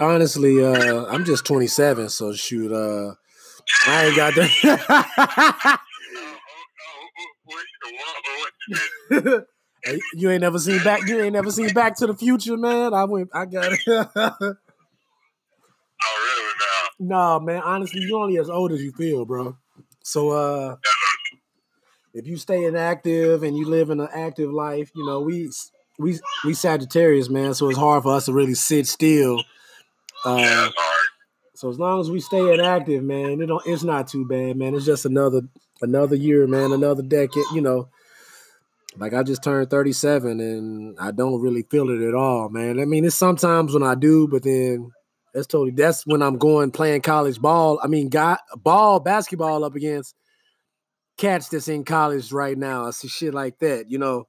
[0.00, 3.14] Honestly, uh, I'm just 27, so shoot, uh,
[3.86, 5.80] I ain't got that.
[10.14, 11.08] You ain't never seen back.
[11.08, 12.92] You ain't never seen Back to the Future, man.
[12.92, 13.30] I went.
[13.32, 13.80] I got it.
[13.86, 14.54] oh, really
[16.60, 16.98] now?
[16.98, 17.62] nah, man.
[17.64, 19.56] Honestly, you're only as old as you feel, bro.
[20.02, 20.76] So, uh,
[22.12, 25.50] if you stay inactive and you live in an active life, you know we
[25.98, 27.54] we we Sagittarius, man.
[27.54, 29.42] So it's hard for us to really sit still.
[30.26, 31.00] Yeah, Uh, it's hard.
[31.54, 33.66] so as long as we stay inactive, man, it don't.
[33.66, 34.74] It's not too bad, man.
[34.74, 35.42] It's just another
[35.82, 36.72] another year, man.
[36.72, 37.44] Another decade.
[37.54, 37.88] You know,
[38.96, 42.80] like I just turned 37 and I don't really feel it at all, man.
[42.80, 44.90] I mean, it's sometimes when I do, but then
[45.32, 47.78] that's totally that's when I'm going playing college ball.
[47.82, 50.14] I mean, got ball basketball up against
[51.16, 52.86] cats that's in college right now.
[52.86, 54.26] I see shit like that, you know.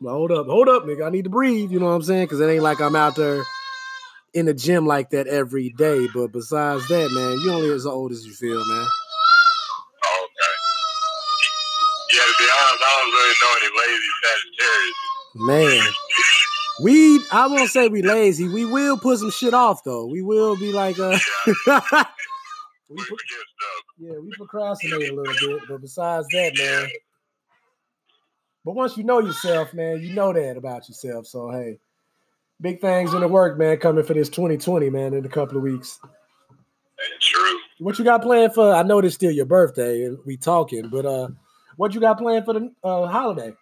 [0.00, 1.06] Well, hold up, hold up, nigga.
[1.06, 1.70] I need to breathe.
[1.72, 2.24] You know what I'm saying?
[2.26, 3.42] Because it ain't like I'm out there
[4.32, 6.06] in the gym like that every day.
[6.12, 8.86] But besides that, man, you only as old as you feel, man.
[10.06, 10.54] Okay.
[12.12, 14.96] Yeah, to be honest, I don't really know any lazy Sagittarius.
[15.34, 15.92] Man,
[16.82, 18.48] we I won't say we lazy.
[18.48, 20.06] We will put some shit off though.
[20.06, 23.16] We will be like uh we We pro-
[23.98, 26.88] yeah, we procrastinate a little bit, but besides that, man.
[28.64, 31.26] But once you know yourself, man, you know that about yourself.
[31.26, 31.78] So hey,
[32.60, 35.62] big things in the work, man, coming for this 2020, man, in a couple of
[35.62, 35.98] weeks.
[37.20, 37.58] True.
[37.78, 38.74] What you got planned for?
[38.74, 41.28] I know it's still your birthday and we talking, but uh
[41.76, 43.48] what you got planned for the uh, holiday?
[43.48, 43.56] Over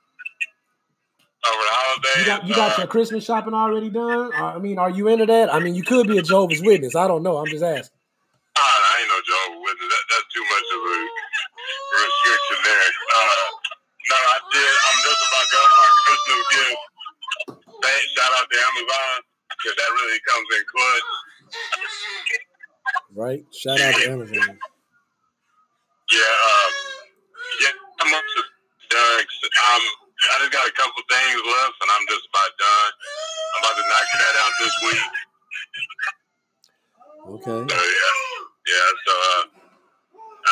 [1.47, 4.33] the holidays, You got you got uh, your Christmas shopping already done?
[4.35, 5.55] I mean, are you into that?
[5.55, 6.97] I mean, you could be a Jehovah's Witness.
[6.97, 7.37] I don't know.
[7.39, 7.95] I'm just asking.
[8.59, 9.87] Ah, I ain't no Jehovah's Witness.
[9.87, 10.99] That, that's too much of a
[11.95, 12.91] restriction there.
[12.91, 13.47] Uh,
[14.11, 14.75] no, I did.
[14.83, 16.83] I'm just about done my Christmas gift.
[17.87, 21.09] Thanks, shout out to Amazon because that really comes in clutch.
[23.15, 23.43] Right?
[23.53, 24.59] Shout out to Amazon.
[26.09, 26.71] Yeah, uh,
[27.61, 28.41] yeah, I'm up to
[28.89, 29.21] done.
[29.21, 29.85] Um,
[30.19, 32.93] I just got a couple things left, and I'm just about done.
[33.53, 35.09] I'm about to knock that out this week.
[37.29, 37.61] Okay.
[37.69, 38.17] So yeah,
[38.73, 38.89] yeah.
[39.05, 39.45] So uh,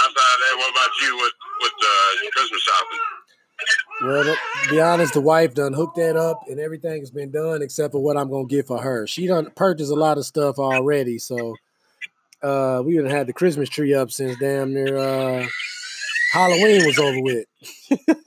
[0.05, 3.16] outside of that, what about you with with uh, Christmas shopping?
[4.03, 4.37] Well, to
[4.71, 8.03] be honest, the wife done hooked that up and everything has been done except for
[8.03, 9.07] what I'm gonna get for her.
[9.07, 11.57] She done purchased a lot of stuff already, so
[12.43, 15.47] uh we done had the Christmas tree up since damn near uh
[16.33, 17.47] Halloween was over with.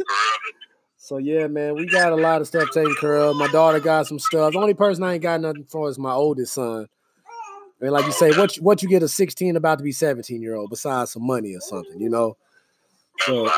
[1.09, 3.35] So yeah, man, we got a lot of stuff taken care of.
[3.35, 4.53] My daughter got some stuff.
[4.53, 6.87] The only person I ain't got nothing for is my oldest son.
[7.81, 10.39] And like you say, what you, what you get a 16 about to be 17
[10.39, 12.37] year old besides some money or something, you know?
[13.21, 13.49] So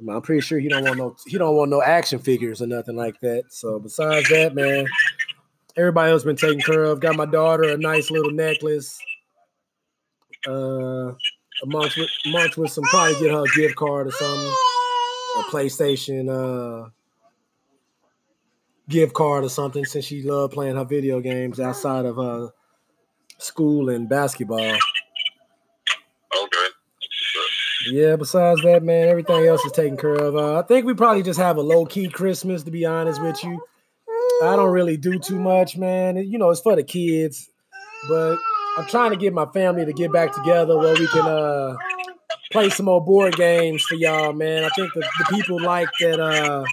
[0.00, 0.16] about it.
[0.16, 2.96] I'm pretty sure he don't want no he don't want no action figures or nothing
[2.96, 3.44] like that.
[3.50, 4.86] So besides that, man,
[5.76, 7.00] everybody else been taken care of.
[7.00, 8.98] Got my daughter a nice little necklace.
[10.46, 11.12] Uh
[11.62, 14.54] amongst with with some probably get her a gift card or something.
[15.38, 16.88] A PlayStation uh
[18.88, 22.48] gift card or something since she loved playing her video games outside of uh
[23.38, 24.76] school and basketball.
[27.86, 30.36] Yeah, besides that, man, everything else is taken care of.
[30.36, 33.42] Uh, I think we probably just have a low key Christmas, to be honest with
[33.42, 33.60] you.
[34.42, 36.16] I don't really do too much, man.
[36.16, 37.48] You know, it's for the kids,
[38.08, 38.38] but
[38.76, 41.76] I'm trying to get my family to get back together where we can uh,
[42.52, 44.64] play some more board games for y'all, man.
[44.64, 46.64] I think the, the people like that uh,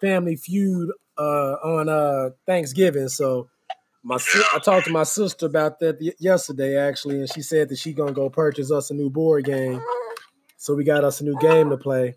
[0.00, 3.48] Family Feud uh, on uh, Thanksgiving, so.
[4.04, 4.18] My
[4.52, 8.10] I talked to my sister about that yesterday actually, and she said that she gonna
[8.10, 9.80] go purchase us a new board game.
[10.62, 12.14] So we got us a new game to play.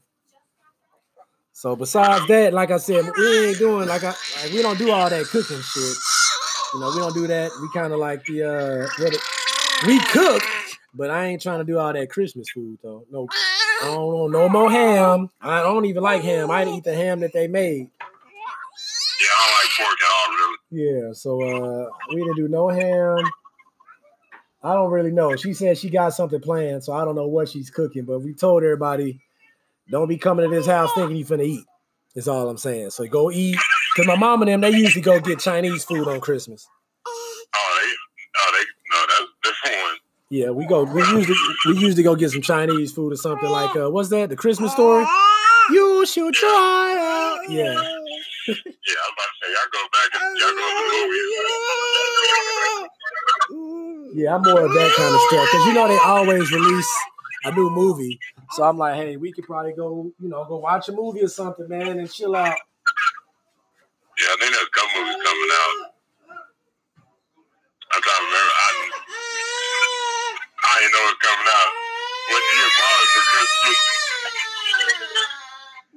[1.51, 4.91] So besides that, like I said, we ain't doing like I like we don't do
[4.91, 5.95] all that cooking shit.
[6.75, 7.49] You know, we don't do that.
[7.60, 9.21] We kind of like the uh what it,
[9.88, 10.43] we cook,
[10.93, 13.08] But I ain't trying to do all that Christmas food though.
[13.10, 13.27] No,
[13.81, 15.31] I don't want no more ham.
[15.41, 16.51] I don't even like ham.
[16.51, 17.89] I didn't eat the ham that they made.
[19.21, 21.08] Yeah, I don't like pork at all, really.
[21.08, 23.17] Yeah, so uh we didn't do no ham.
[24.65, 25.36] I don't really know.
[25.36, 28.04] She said she got something planned, so I don't know what she's cooking.
[28.04, 29.21] But we told everybody,
[29.91, 31.63] don't be coming to this house thinking you finna eat.
[32.15, 32.89] Is all I'm saying.
[32.89, 33.58] So go eat.
[33.95, 36.67] Cause my mom and them, they usually go get Chinese food on Christmas.
[37.06, 37.91] Oh, they,
[38.39, 39.95] oh, they, no, that's different one.
[40.32, 40.84] Yeah, we go.
[40.84, 44.30] We usually we usually go get some Chinese food or something like uh, what's that?
[44.30, 45.06] The Christmas story.
[45.69, 47.43] You should try.
[47.47, 47.51] it.
[47.51, 47.91] Yeah, Yeah, I was
[48.47, 51.64] about to say, y'all go back and y'all go to the movies.
[54.15, 54.36] Yeah.
[54.36, 56.91] I'm more of that kind of stuff because you know they always release
[57.45, 58.19] a new movie.
[58.51, 61.28] So I'm like, hey, we could probably go, you know, go watch a movie or
[61.28, 62.56] something, man, and chill out.
[64.17, 65.91] Yeah, I think there's a couple movies coming out.
[67.93, 68.54] I'm trying to remember.
[68.56, 68.69] I,
[70.63, 71.71] I didn't know what's coming out.
[72.32, 73.78] What do you buy for Christmas?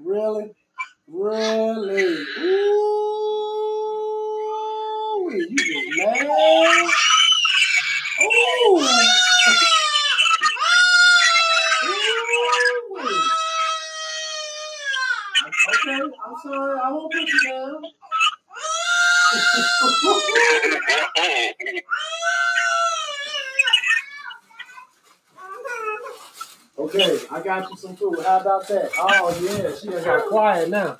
[0.04, 0.48] Really,
[1.07, 2.26] really.
[2.38, 2.98] Ooh,
[5.31, 6.88] you get mad.
[8.22, 8.78] Ooh.
[8.78, 8.78] Ooh.
[15.68, 16.81] Okay, I'm sorry.
[16.83, 17.83] I won't put you down.
[26.78, 28.18] okay, I got you some food.
[28.26, 28.90] How about that?
[28.98, 30.98] Oh yeah, she done got quiet now.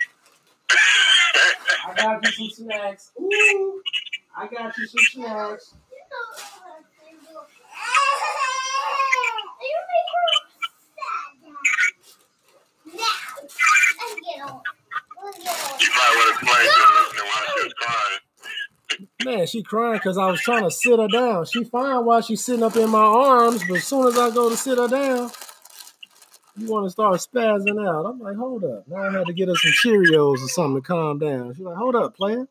[1.87, 3.11] I got you some snacks.
[3.21, 3.83] Ooh,
[4.35, 5.75] I got you some snacks.
[15.81, 18.21] you probably would have played to listening while she was crying.
[19.25, 21.45] Man, she crying because I was trying to sit her down.
[21.45, 24.49] She fine while she's sitting up in my arms, but as soon as I go
[24.49, 25.31] to sit her down,
[26.59, 28.07] you want to start spazzing out.
[28.07, 28.87] I'm like, hold up.
[28.89, 31.55] Now I had to get her some Cheerios or something to calm down.
[31.55, 32.47] She's like, hold up, player.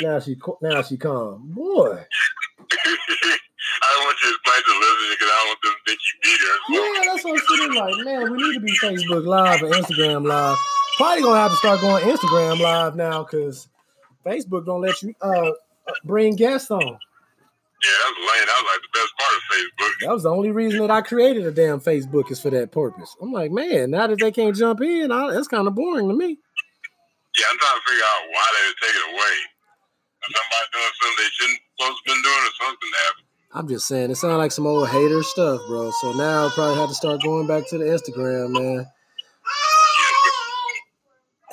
[0.00, 1.52] Now she now she calm.
[1.54, 2.04] Boy.
[3.82, 6.00] I don't want you to explain to listening because I don't want them to think
[6.06, 6.56] you beat her.
[6.70, 8.04] Yeah, that's what I'm sitting like.
[8.04, 10.58] Man, we need to be Facebook Live and Instagram Live.
[10.96, 13.68] Probably gonna have to start going Instagram Live now because
[14.24, 15.50] Facebook don't let you uh
[16.04, 16.98] bring guests on.
[17.80, 18.44] Yeah, that was lame.
[18.44, 19.92] That was like the best part of Facebook.
[20.04, 23.16] That was the only reason that I created a damn Facebook is for that purpose.
[23.22, 26.14] I'm like, man, now that they can't jump in, I, that's kind of boring to
[26.14, 26.36] me.
[27.38, 29.34] Yeah, I'm trying to figure out why they would take it away.
[30.20, 33.26] Somebody doing something they shouldn't supposed to been doing or something happened.
[33.52, 35.90] I'm just saying, it sounds like some old hater stuff, bro.
[36.02, 38.84] So now I'll probably have to start going back to the Instagram, man.
[38.84, 38.86] Yeah,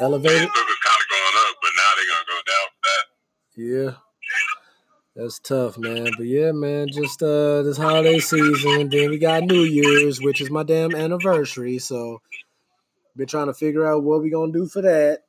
[0.05, 0.49] Elevated.
[0.49, 3.03] Facebook was kind of going up, but now they're gonna go down for that.
[3.55, 3.91] Yeah.
[5.17, 6.11] That's tough, man.
[6.15, 8.89] But yeah, man, just uh this holiday season.
[8.89, 11.79] Then we got New Year's, which is my damn anniversary.
[11.79, 12.21] So
[13.15, 15.23] been trying to figure out what we gonna do for that.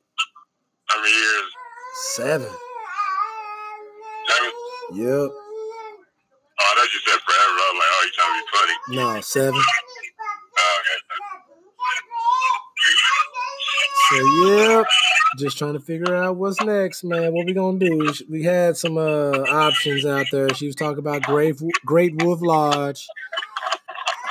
[0.85, 1.43] How many years?
[2.13, 2.47] Seven.
[4.27, 4.51] Seven?
[4.93, 5.07] Yep.
[5.09, 5.33] Oh,
[6.59, 7.57] I thought you said forever.
[7.57, 8.75] I was like, oh, you trying to be funny.
[8.95, 9.59] No, seven.
[10.59, 10.99] Oh, okay.
[14.09, 14.17] So
[14.77, 14.85] yep.
[15.37, 17.33] Just trying to figure out what's next, man.
[17.33, 18.11] What we gonna do?
[18.29, 20.51] We had some uh options out there.
[20.55, 23.07] She was talking about Great Great Wolf Lodge.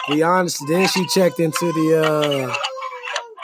[0.08, 2.54] Be honest, then she checked into the uh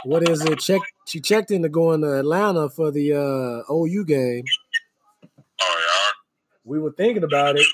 [0.05, 0.59] what is it?
[0.59, 4.45] Check she checked into going to Atlanta for the uh OU game.
[5.61, 6.13] Oh,
[6.65, 7.67] We were thinking about it.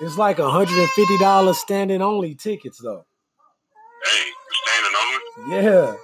[0.00, 3.04] It's like $150 standing only tickets though.
[4.04, 5.20] Hey, standing on
[5.60, 5.64] it?
[5.64, 5.96] Yeah.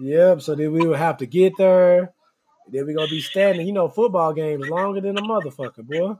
[0.00, 0.42] Yep.
[0.42, 2.12] So then we would have to get there.
[2.70, 3.66] Then we gonna be standing.
[3.66, 6.16] You know, football games longer than a motherfucker, boy.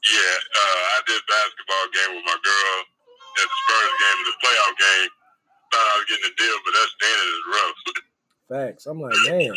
[0.00, 2.76] Yeah, uh, I did basketball game with my girl
[3.36, 5.10] at the Spurs game, the playoff game.
[5.70, 7.78] Thought I was getting a deal, but that standing is rough.
[8.48, 8.86] Facts.
[8.86, 9.54] I'm like, man.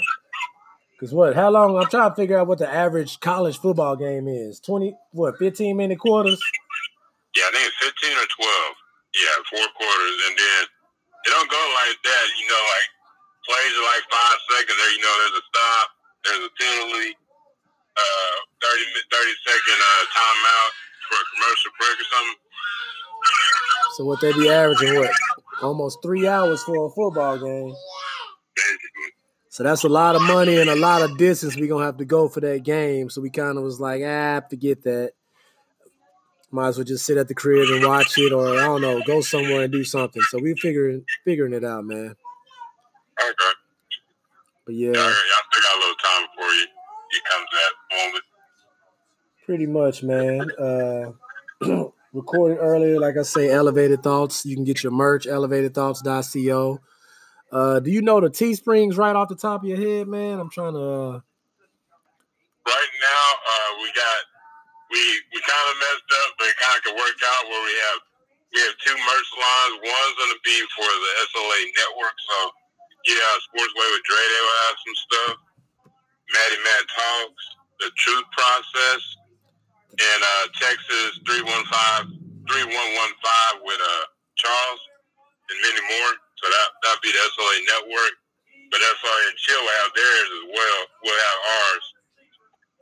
[1.00, 1.36] Cause what?
[1.36, 1.76] How long?
[1.76, 4.60] I'm trying to figure out what the average college football game is.
[4.60, 5.38] Twenty, what?
[5.38, 6.40] Fifteen minute quarters.
[7.36, 8.48] yeah, I think it's 15 or 12.
[9.20, 10.18] Yeah, four quarters.
[10.30, 10.62] And then
[11.26, 12.26] it don't go like that.
[12.40, 12.90] You know, like
[13.72, 14.76] like five seconds.
[14.76, 15.88] There, you know, there's a stop,
[16.26, 17.12] there's a penalty,
[17.96, 20.72] uh, 30, 30 second uh, timeout
[21.08, 22.40] for a commercial break or something.
[23.96, 25.00] So what they be averaging?
[25.00, 25.12] What?
[25.62, 27.76] Almost three hours for a football game.
[28.56, 29.12] Basically.
[29.50, 32.06] So that's a lot of money and a lot of distance we gonna have to
[32.06, 33.12] go for that game.
[33.12, 35.12] So we kind of was like, ah, forget that.
[36.50, 39.02] Might as well just sit at the crib and watch it, or I don't know,
[39.06, 40.22] go somewhere and do something.
[40.24, 42.16] So we figuring figuring it out, man.
[43.20, 43.54] Okay.
[44.66, 46.66] But Yeah, I still got a little time before you,
[47.12, 48.24] you come to that moment.
[49.46, 50.52] pretty much, man.
[50.58, 53.00] Uh, recorded earlier.
[53.00, 54.46] Like I say, Elevated Thoughts.
[54.46, 56.80] You can get your merch, elevatedthoughts.co.
[57.52, 60.40] Uh, do you know the Teesprings right off the top of your head, man?
[60.40, 60.80] I'm trying to.
[60.82, 61.20] Uh,
[62.64, 64.20] Right now, uh, we got
[64.88, 65.02] we
[65.36, 68.00] we kind of messed up, but it kind of can work out where we have
[68.56, 69.84] we have two merch lines.
[69.84, 72.38] One's going to be for the SLA network, so
[73.06, 75.36] yeah, Sportsway with Dre, they will have some stuff.
[76.32, 77.46] Maddie Matt Talks,
[77.84, 79.04] The Truth Process,
[79.94, 84.04] and uh, Texas 315, 3115 with uh,
[84.40, 84.82] Charles
[85.52, 86.12] and many more.
[86.42, 88.16] So that, that'll be the SLA network.
[88.74, 90.80] But SLA and Chill will have theirs as well.
[91.06, 91.86] We'll have ours.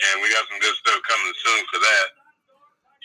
[0.01, 2.07] And we got some good stuff coming soon for that.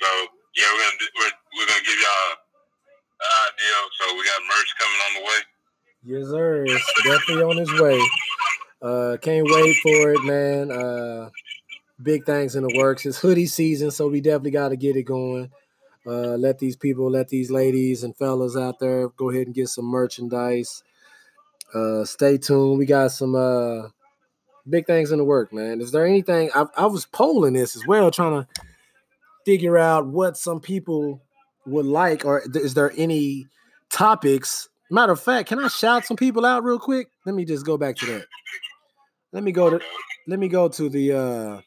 [0.01, 0.09] So,
[0.55, 2.31] yeah, we're going to we're, we're gonna give y'all
[3.21, 3.77] an idea.
[4.01, 5.41] So we got merch coming on the way.
[6.07, 6.65] Yes, sir.
[6.67, 8.01] It's definitely on his way.
[8.81, 10.71] Uh, can't wait for it, man.
[10.71, 11.31] Uh,
[12.03, 13.05] big things in the works.
[13.07, 15.51] It's hoodie season, so we definitely got to get it going.
[16.07, 19.69] Uh, let these people, let these ladies and fellas out there go ahead and get
[19.69, 20.83] some merchandise.
[21.75, 22.79] Uh, stay tuned.
[22.79, 23.89] We got some uh,
[24.69, 25.81] big things in the work, man.
[25.81, 26.51] Is there anything?
[26.55, 28.49] I, I was polling this as well, trying to
[29.45, 31.23] figure out what some people
[31.67, 33.49] would like, or is there any
[33.91, 34.69] topics?
[34.91, 37.09] Matter of fact, can I shout some people out real quick?
[37.25, 38.27] Let me just go back to that.
[39.33, 39.81] Let me go to
[40.29, 41.61] let me go to the uh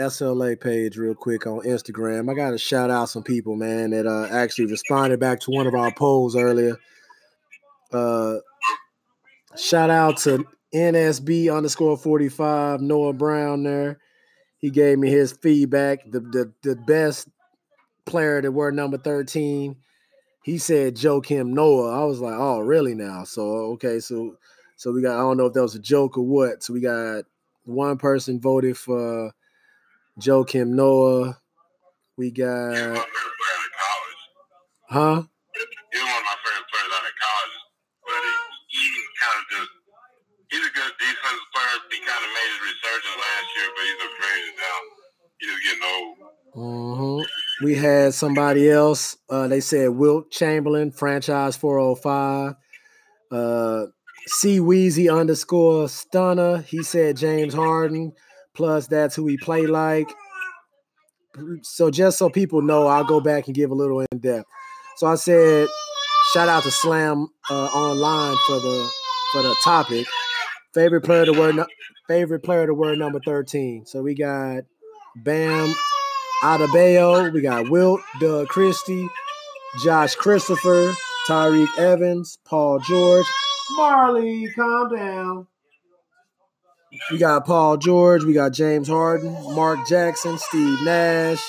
[0.00, 2.30] SLA page real quick on Instagram.
[2.30, 5.66] I got to shout out some people, man, that uh, actually responded back to one
[5.66, 6.78] of our polls earlier.
[7.92, 8.36] Uh,
[9.56, 13.98] shout out to NSB underscore 45, Noah Brown there.
[14.58, 16.10] He gave me his feedback.
[16.10, 17.28] The, the, the best
[18.06, 19.76] player that were number 13.
[20.42, 22.00] He said Joakim Noah.
[22.00, 23.24] I was like, oh, really now?
[23.24, 23.42] So,
[23.76, 24.36] okay, so
[24.76, 26.62] so we got, I don't know if that was a joke or what.
[26.62, 27.24] So we got
[27.64, 29.32] one person voted for
[30.18, 31.36] Joakim Noah.
[32.16, 34.22] We got, my favorite player out of college.
[34.88, 35.18] huh?
[35.92, 37.56] He was one of my favorite players out of college.
[38.08, 38.32] But he,
[38.72, 38.84] he
[39.20, 39.72] kind of just,
[40.48, 41.76] he's a good defensive player.
[41.92, 44.78] He kind of made his resurgence last year, but he's a crazy now.
[45.36, 46.16] He's just getting old.
[46.56, 47.20] hmm
[47.62, 49.16] We had somebody else.
[49.28, 52.54] Uh, they said Wilt Chamberlain, franchise 405.
[53.30, 53.86] Uh,
[54.26, 56.58] C Weezy underscore stunner.
[56.58, 58.12] He said James Harden.
[58.54, 60.10] Plus, that's who he play like.
[61.62, 64.48] So just so people know, I'll go back and give a little in depth.
[64.96, 65.68] So I said,
[66.32, 68.90] shout out to Slam uh, online for the
[69.32, 70.06] for the topic.
[70.74, 71.66] Favorite player to word nu-
[72.08, 73.86] favorite player to word number 13.
[73.86, 74.64] So we got
[75.16, 75.74] Bam
[76.42, 79.08] Adebayo, we got Wilt, Doug Christie,
[79.84, 80.94] Josh Christopher,
[81.28, 83.26] Tyreke Evans, Paul George.
[83.72, 85.46] Marley, calm down.
[87.10, 91.44] We got Paul George, we got James Harden, Mark Jackson, Steve Nash,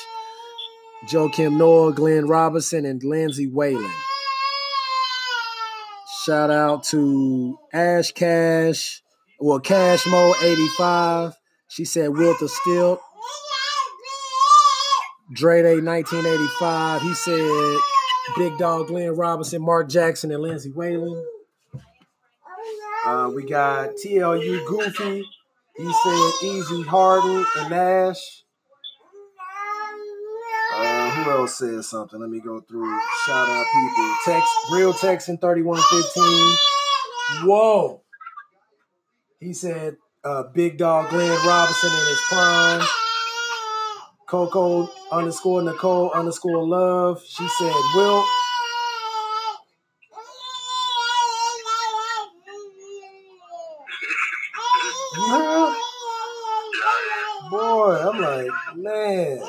[1.07, 3.91] Joakim Noah, Glenn Robinson, and Lindsay Whalen.
[6.25, 9.01] Shout out to Ash Cash,
[9.39, 11.33] well, Cashmo 85.
[11.69, 12.99] She said Wilt the Stilt.
[15.33, 17.01] Dre Day 1985.
[17.01, 17.77] He said
[18.37, 21.23] Big Dog Glenn Robinson, Mark Jackson, and Lindsay Whalen.
[23.05, 25.23] Uh, we got TLU Goofy.
[25.77, 28.43] He said Easy Harden and Nash.
[30.73, 32.19] Uh, who else said something?
[32.19, 32.99] Let me go through.
[33.25, 34.15] Shout out people.
[34.25, 37.47] Text Real Texan 3115.
[37.47, 38.01] Whoa.
[39.39, 42.81] He said uh, Big Dog Glenn Robinson in his prime.
[44.31, 47.21] Coco underscore Nicole underscore love.
[47.27, 48.23] She said Will.
[55.27, 55.75] Heard?
[57.49, 59.41] Boy, I'm like, man.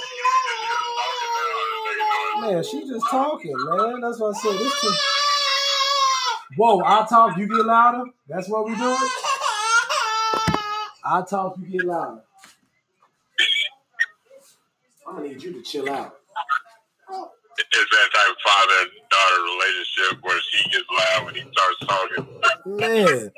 [2.40, 4.00] Man, she just talking, man.
[4.00, 4.58] That's what I said.
[4.58, 4.94] This thing.
[6.56, 8.10] Whoa, I talk, you get louder.
[8.26, 8.96] That's what we doing.
[11.04, 12.24] I talk, you get louder.
[15.12, 16.14] I'm gonna need you to chill out.
[17.10, 21.80] It's that type of father and daughter relationship where she gets loud when he starts
[21.86, 22.26] talking.
[22.78, 23.30] Man.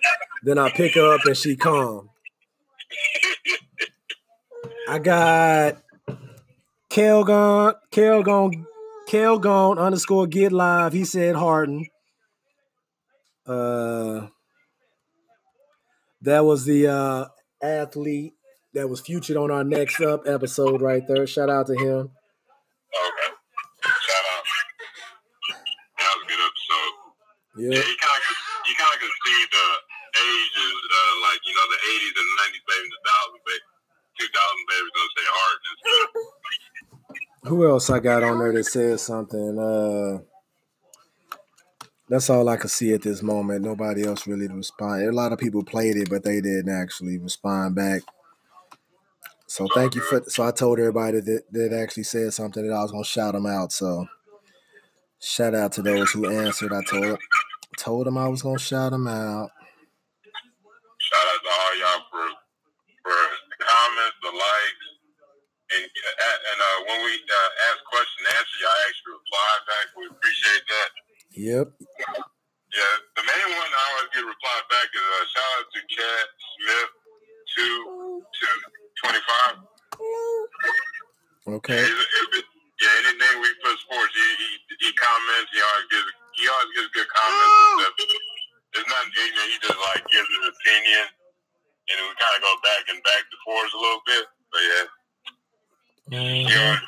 [0.45, 2.11] Then I pick her up and she calm.
[4.89, 5.83] I got
[6.91, 8.67] Kelgon, Kelgon,
[9.09, 10.93] Kelgon underscore get live.
[10.93, 11.89] He said Harden.
[13.45, 14.29] Uh,
[16.23, 17.25] that was the uh,
[17.61, 18.34] athlete
[18.75, 21.27] that was featured on our next up episode right there.
[21.27, 22.11] Shout out to him.
[22.11, 23.31] Okay.
[23.83, 24.45] Shout out.
[25.99, 26.95] That was a good episode.
[27.55, 27.71] Yeah.
[27.79, 29.67] Yeah, you kind of you kind of can see the
[30.19, 33.67] ages, uh, like you know the '80s and the '90s baby, the thousand baby,
[34.19, 36.11] 2000 baby, gonna say hard and stuff.
[37.45, 39.59] Who else I got on there that said something?
[39.59, 40.25] Uh,
[42.09, 43.65] that's all I could see at this moment.
[43.65, 45.09] Nobody else really responded.
[45.09, 48.03] A lot of people played it, but they didn't actually respond back.
[49.55, 50.19] So thank you for.
[50.27, 53.47] So I told everybody that that actually said something that I was gonna shout them
[53.47, 53.71] out.
[53.71, 54.03] So
[55.23, 56.75] shout out to those who answered.
[56.75, 57.23] I told
[57.79, 59.55] told them I was gonna shout them out.
[60.99, 62.27] Shout out to all y'all for
[63.07, 64.87] for the comments, the likes,
[65.71, 69.87] and and uh, when we uh, ask question and answer, y'all actually reply back.
[69.95, 70.91] We appreciate that.
[71.31, 71.67] Yep.
[72.75, 76.27] Yeah, the main one I always get reply back is uh, shout out to Cat
[76.43, 76.91] Smith
[77.55, 79.55] two two twenty five.
[81.45, 81.77] Okay.
[81.85, 84.49] Yeah, anything we put sports, he, he
[84.81, 85.49] he comments.
[85.55, 86.09] He always gives
[86.41, 87.95] he always gives good comments and stuff.
[88.75, 89.51] It's not ignorant.
[89.55, 91.05] He just like gives his opinion,
[91.95, 94.25] and we kind of go back and back and forth a little bit.
[94.51, 94.85] But yeah,
[96.11, 96.59] he Mhm.
[96.59, 96.83] always,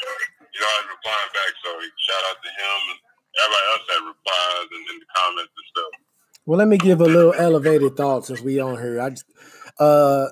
[0.51, 1.53] he's always replying back.
[1.63, 2.99] So shout out to him and
[3.39, 5.93] everybody else that replies and in the comments and stuff.
[6.47, 9.01] Well, let me give a little elevated thought since we on here.
[9.01, 9.27] I just,
[9.79, 10.27] uh,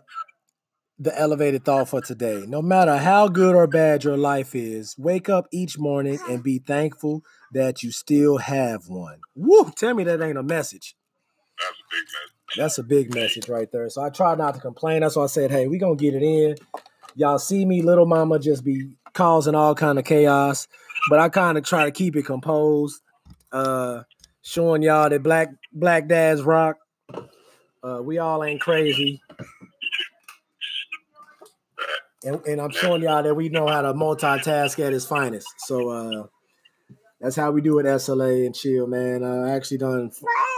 [0.99, 2.45] the elevated thought for today.
[2.47, 6.59] No matter how good or bad your life is, wake up each morning and be
[6.59, 7.23] thankful
[7.53, 9.19] that you still have one.
[9.35, 9.71] Woo!
[9.77, 10.97] Tell me that ain't a message.
[11.59, 12.57] That's a big message.
[12.57, 13.89] That's a big message right there.
[13.89, 15.01] So I try not to complain.
[15.01, 16.57] That's why I said, hey, we gonna get it in.
[17.17, 20.67] Y'all see me, little mama, just be causing all kind of chaos,
[21.09, 23.01] but I kind of try to keep it composed,
[23.53, 24.03] uh,
[24.43, 26.77] showing y'all that black black dads rock.
[27.83, 29.23] Uh, we all ain't crazy,
[32.25, 35.49] and, and I'm showing y'all that we know how to multitask at its finest.
[35.59, 36.27] So uh,
[37.21, 39.23] that's how we do it, SLA and chill, man.
[39.23, 40.11] Uh, I actually done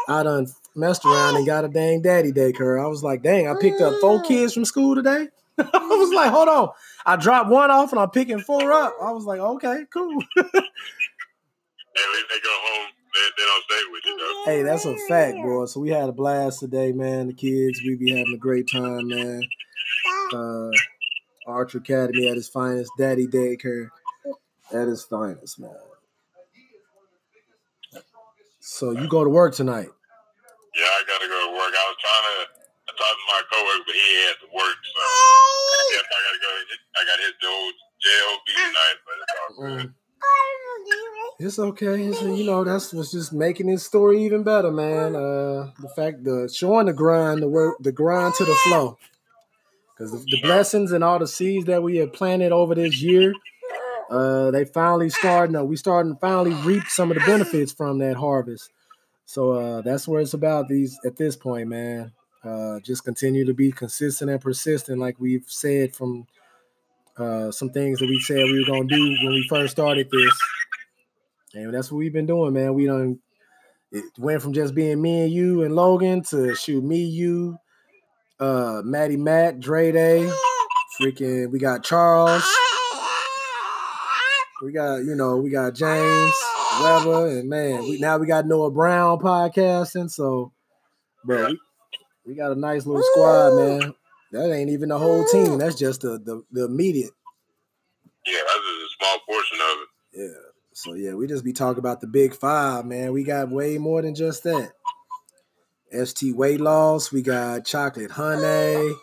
[0.08, 2.82] I done messed around and got a dang daddy day daycare.
[2.82, 5.28] I was like, dang, I picked up four kids from school today.
[5.58, 6.68] I was like, hold on.
[7.04, 8.94] I dropped one off and I'm picking four up.
[9.02, 10.22] I was like, okay, cool.
[10.36, 12.88] At least they go home.
[13.14, 14.52] They, they don't stay with you though.
[14.52, 15.64] hey, that's a fact, boy.
[15.64, 17.28] So we had a blast today, man.
[17.28, 19.42] The kids, we be having a great time, man.
[20.34, 20.70] Uh,
[21.47, 23.88] Archer Academy at its finest, daddy daycare
[24.72, 25.70] at its finest, man.
[28.61, 29.88] So you go to work tonight.
[30.74, 31.72] Yeah, I gotta go to work.
[31.72, 32.66] I was trying to.
[32.86, 36.40] I talked to my coworker, but he had to work, so I guess I gotta
[36.42, 36.51] go.
[36.97, 39.86] I got hit the old JOB tonight, but it's all good.
[39.86, 39.94] Mm.
[41.38, 42.05] It's okay.
[42.05, 45.14] It's, you know, that's what's just making this story even better, man.
[45.14, 48.97] Uh, the fact the showing the grind, the work, the grind to the flow,
[49.97, 53.32] because the, the blessings and all the seeds that we have planted over this year,
[54.11, 55.57] uh, they finally starting.
[55.57, 58.70] Uh, we starting to finally reap some of the benefits from that harvest.
[59.24, 62.12] So uh, that's where it's about these at this point, man.
[62.44, 66.26] Uh, just continue to be consistent and persistent, like we've said from
[67.16, 70.38] uh, some things that we said we were gonna do when we first started this.
[71.55, 72.74] And that's what we've been doing, man.
[72.74, 73.18] We done
[73.90, 77.59] it went from just being me and you and Logan to shoot me, you,
[78.39, 80.30] uh, Maddie Matt, Dre Day,
[81.01, 82.45] freaking we got Charles,
[84.62, 86.34] we got, you know, we got James,
[86.80, 90.11] Weber, and man, we now we got Noah Brown podcasting.
[90.11, 90.53] So
[91.24, 91.59] bro, we,
[92.26, 93.95] we got a nice little squad, man.
[94.32, 95.59] That ain't even the whole team.
[95.59, 97.12] That's just the the, the immediate.
[98.26, 99.89] Yeah, that's just a small portion of it.
[100.12, 100.41] Yeah.
[100.72, 103.12] So yeah, we just be talking about the big five, man.
[103.12, 104.72] We got way more than just that.
[105.93, 107.12] ST weight loss.
[107.12, 108.95] We got chocolate honey.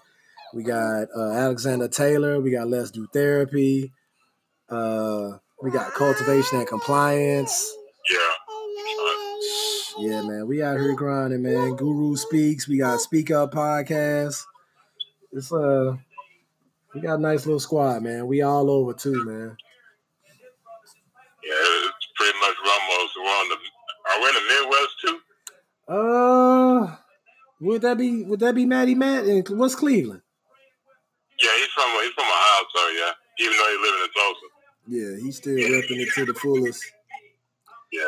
[0.54, 2.40] We got uh, Alexander Taylor.
[2.40, 3.92] We got let's do therapy.
[4.70, 7.74] Uh, we got cultivation and compliance.
[8.12, 8.30] Yeah.
[10.00, 10.48] Yeah, man.
[10.48, 11.76] We out here grinding, man.
[11.76, 12.68] Guru speaks.
[12.68, 14.44] We got Speak Up podcast.
[15.32, 15.96] It's uh,
[16.94, 18.28] we got a nice little squad, man.
[18.28, 19.56] We all over too, man.
[21.44, 22.56] Yeah, it's pretty much.
[23.14, 23.56] So we're on the.
[24.10, 25.18] Are we in the Midwest too?
[25.88, 26.73] Uh,
[27.64, 29.26] would that be would that be Maddie Matt?
[29.26, 30.22] And what's Cleveland?
[31.42, 33.12] Yeah, he's from he's from Ohio, so yeah.
[33.40, 34.48] Even though he's living in Tulsa.
[34.86, 36.84] Yeah, he's still repping it to the fullest.
[37.92, 38.04] Yeah.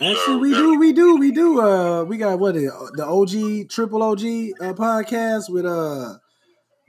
[0.00, 0.56] Actually, So, we yeah.
[0.56, 1.60] do, we do, we do.
[1.60, 6.14] Uh, we got what is the OG Triple OG uh, podcast with uh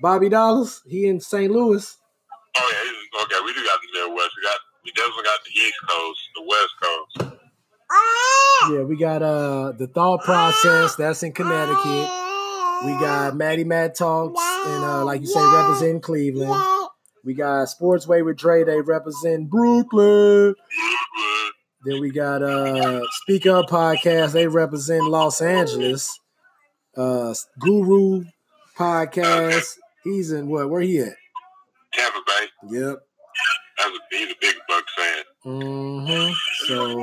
[0.02, 0.82] Bobby Dollars.
[0.88, 1.52] He in St.
[1.52, 1.98] Louis.
[2.58, 3.46] Oh yeah, he's, okay.
[3.46, 4.32] We do got the Midwest.
[4.38, 7.41] We got we definitely got the East Coast, the West Coast.
[8.70, 10.96] Yeah, we got uh the Thought Process.
[10.96, 12.10] That's in Connecticut.
[12.86, 16.90] We got Maddie Matt Talks and uh, like you say, representing Cleveland.
[17.24, 18.64] We got Sportsway with Dre.
[18.64, 20.56] They represent Brooklyn.
[21.86, 24.34] Then we got uh Speak Up Podcast.
[24.34, 26.20] They represent Los Angeles.
[26.96, 28.24] Uh Guru
[28.78, 29.78] Podcast.
[30.04, 30.70] He's in what?
[30.70, 31.16] Where he at?
[31.94, 32.78] Tampa Bay.
[32.78, 33.00] Yep.
[33.78, 35.24] That's a, he's a big Bucks fan.
[35.46, 36.34] Mm-hmm.
[36.68, 36.98] So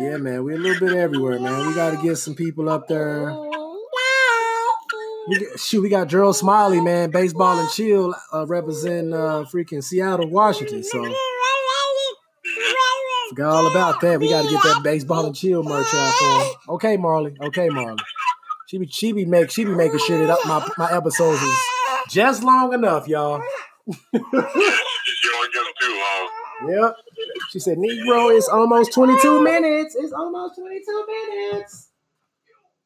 [0.00, 1.66] yeah, man, we're a little bit everywhere, man.
[1.66, 3.34] We got to get some people up there.
[5.28, 10.28] We shoot, we got Gerald Smiley, man, baseball and chill, uh, representing uh, freaking Seattle,
[10.28, 10.82] Washington.
[10.84, 11.02] So
[13.28, 14.20] forgot all about that.
[14.20, 16.74] We got to get that baseball and chill merch out for him.
[16.76, 17.36] Okay, Marley.
[17.40, 17.98] Okay, Marley.
[18.68, 21.58] She be she be make she be making sure that my my episodes is
[22.10, 23.42] just long enough, y'all.
[24.12, 26.30] Get them too long.
[26.68, 26.96] Yep.
[27.50, 29.96] She said, Negro, it's almost 22 minutes.
[29.98, 31.88] It's almost 22 minutes.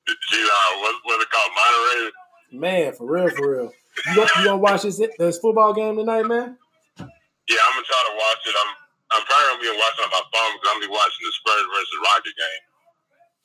[0.07, 2.13] She's uh, what what it called moderated.
[2.53, 3.73] Man, for real, for real.
[4.07, 6.59] You gonna, you gonna watch this this football game tonight, man?
[6.99, 8.55] Yeah, I'm gonna try to watch it.
[8.59, 8.75] I'm
[9.13, 11.67] I'm probably gonna be watching on my phone because I'm gonna be watching the Spurs
[11.71, 12.63] versus Rocket game.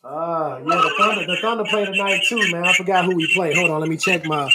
[0.04, 2.66] Ah, yeah, the Thunder, the Thunder play tonight too, man.
[2.66, 3.54] I forgot who we play.
[3.54, 4.50] Hold on, let me check my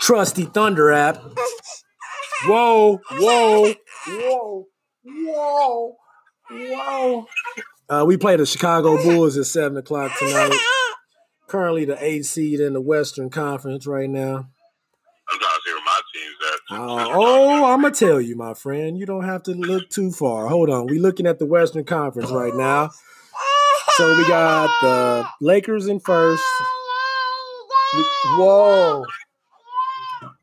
[0.00, 1.16] trusty Thunder app.
[2.46, 3.74] Whoa, whoa,
[4.06, 4.66] whoa,
[5.04, 5.96] whoa,
[6.50, 7.26] whoa.
[7.88, 10.54] Uh, we play the Chicago Bulls at seven o'clock tonight.
[11.46, 14.48] Currently the eight seed in the Western Conference right now.
[15.30, 16.76] I'm trying to see where my team's at.
[16.76, 18.98] Uh, oh, I'm gonna tell you, my friend.
[18.98, 20.48] You don't have to look too far.
[20.48, 22.90] Hold on, we're looking at the Western Conference right now.
[23.96, 26.42] So we got the Lakers in first.
[27.96, 28.04] We-
[28.36, 29.04] whoa.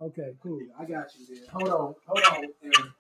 [0.02, 0.60] Okay, cool.
[0.80, 1.46] I got you there.
[1.52, 2.94] Hold on, hold on.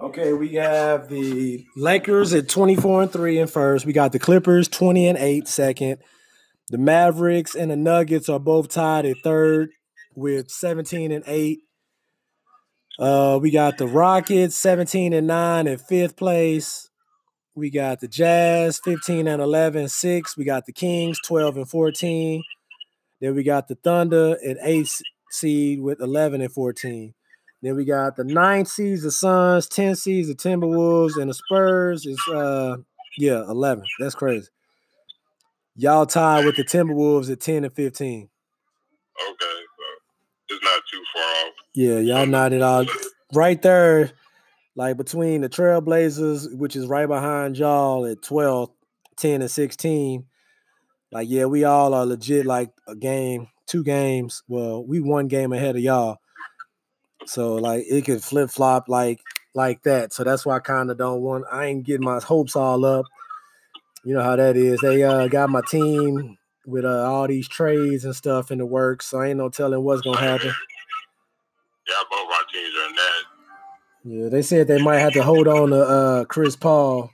[0.00, 3.86] Okay, we have the Lakers at 24 and 3 in first.
[3.86, 5.98] We got the Clippers 20 and 8 second.
[6.70, 9.70] The Mavericks and the Nuggets are both tied at third
[10.16, 11.60] with 17 and 8.
[12.98, 16.90] Uh, we got the Rockets 17 and 9 in fifth place.
[17.54, 20.36] We got the Jazz 15 and 11 six.
[20.36, 22.42] We got the Kings 12 and 14.
[23.20, 24.88] Then we got the Thunder at 8
[25.30, 27.14] seed with 11 and 14.
[27.64, 32.04] Then we got the ninth seeds, the Suns, 10 seeds, the Timberwolves, and the Spurs
[32.04, 32.76] is uh
[33.16, 33.84] yeah, 11.
[33.98, 34.48] That's crazy.
[35.74, 38.28] Y'all tied with the Timberwolves at 10 and 15.
[38.28, 39.46] okay, so
[40.50, 41.52] it's not too far off.
[41.74, 42.84] Yeah, y'all not at all
[43.32, 44.10] right there,
[44.76, 48.68] like between the Trailblazers, which is right behind y'all at 12,
[49.16, 50.26] 10, and 16.
[51.10, 54.42] Like, yeah, we all are legit like a game, two games.
[54.48, 56.18] Well, we one game ahead of y'all.
[57.26, 59.20] So like it could flip flop like
[59.54, 60.12] like that.
[60.12, 63.06] So that's why I kind of don't want I ain't getting my hopes all up.
[64.04, 64.80] You know how that is.
[64.80, 69.06] They uh got my team with uh, all these trades and stuff in the works.
[69.06, 70.52] So I ain't no telling what's gonna happen.
[71.86, 73.22] Yeah, both our teams are in that.
[74.04, 77.10] Yeah, they said they might have to hold on to uh Chris Paul.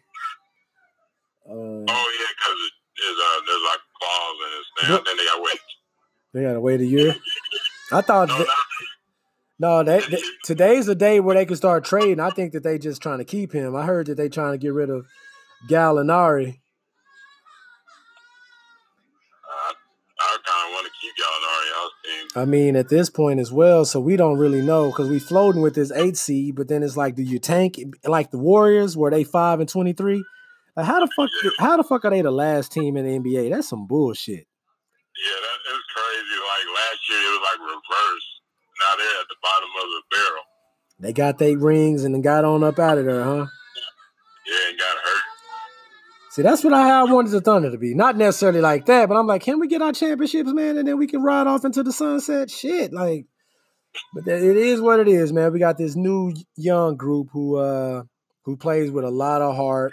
[1.48, 1.84] Uh, Oh
[2.20, 2.58] yeah, because
[2.98, 5.04] there's uh there's like clause in his thing.
[5.04, 5.61] Then they got wait.
[6.34, 7.14] they gotta wait a year.
[7.92, 8.48] I thought No, th-
[9.61, 12.18] no, they, they- today's the day where they can start trading.
[12.18, 13.76] I think that they just trying to keep him.
[13.76, 15.06] I heard that they trying to get rid of
[15.68, 16.58] Gallinari.
[19.44, 19.72] uh,
[20.18, 22.42] I kind of want to keep Gallinari.
[22.42, 25.62] I mean, at this point as well, so we don't really know because we floating
[25.62, 28.96] with this eight seed, but then it's like, do you tank like the Warriors?
[28.96, 30.24] Were they five and twenty three?
[30.76, 31.28] Like, how the fuck?
[31.58, 33.50] How the fuck are they the last team in the NBA?
[33.50, 34.46] That's some bullshit.
[34.46, 36.38] Yeah, that is crazy.
[36.38, 38.26] Like last year, it was like reverse.
[38.81, 40.43] Now they're at the bottom of the barrel.
[41.01, 43.47] They got their rings and then got on up out of there, huh?
[44.47, 45.22] Yeah, and got hurt.
[46.31, 47.93] See, that's what I, I wanted the Thunder to be.
[47.95, 50.97] Not necessarily like that, but I'm like, can we get our championships, man, and then
[50.97, 52.51] we can ride off into the sunset?
[52.51, 53.26] Shit, like,
[54.14, 55.53] but it is what it is, man.
[55.53, 58.05] We got this new young group who uh
[58.45, 59.93] who plays with a lot of heart.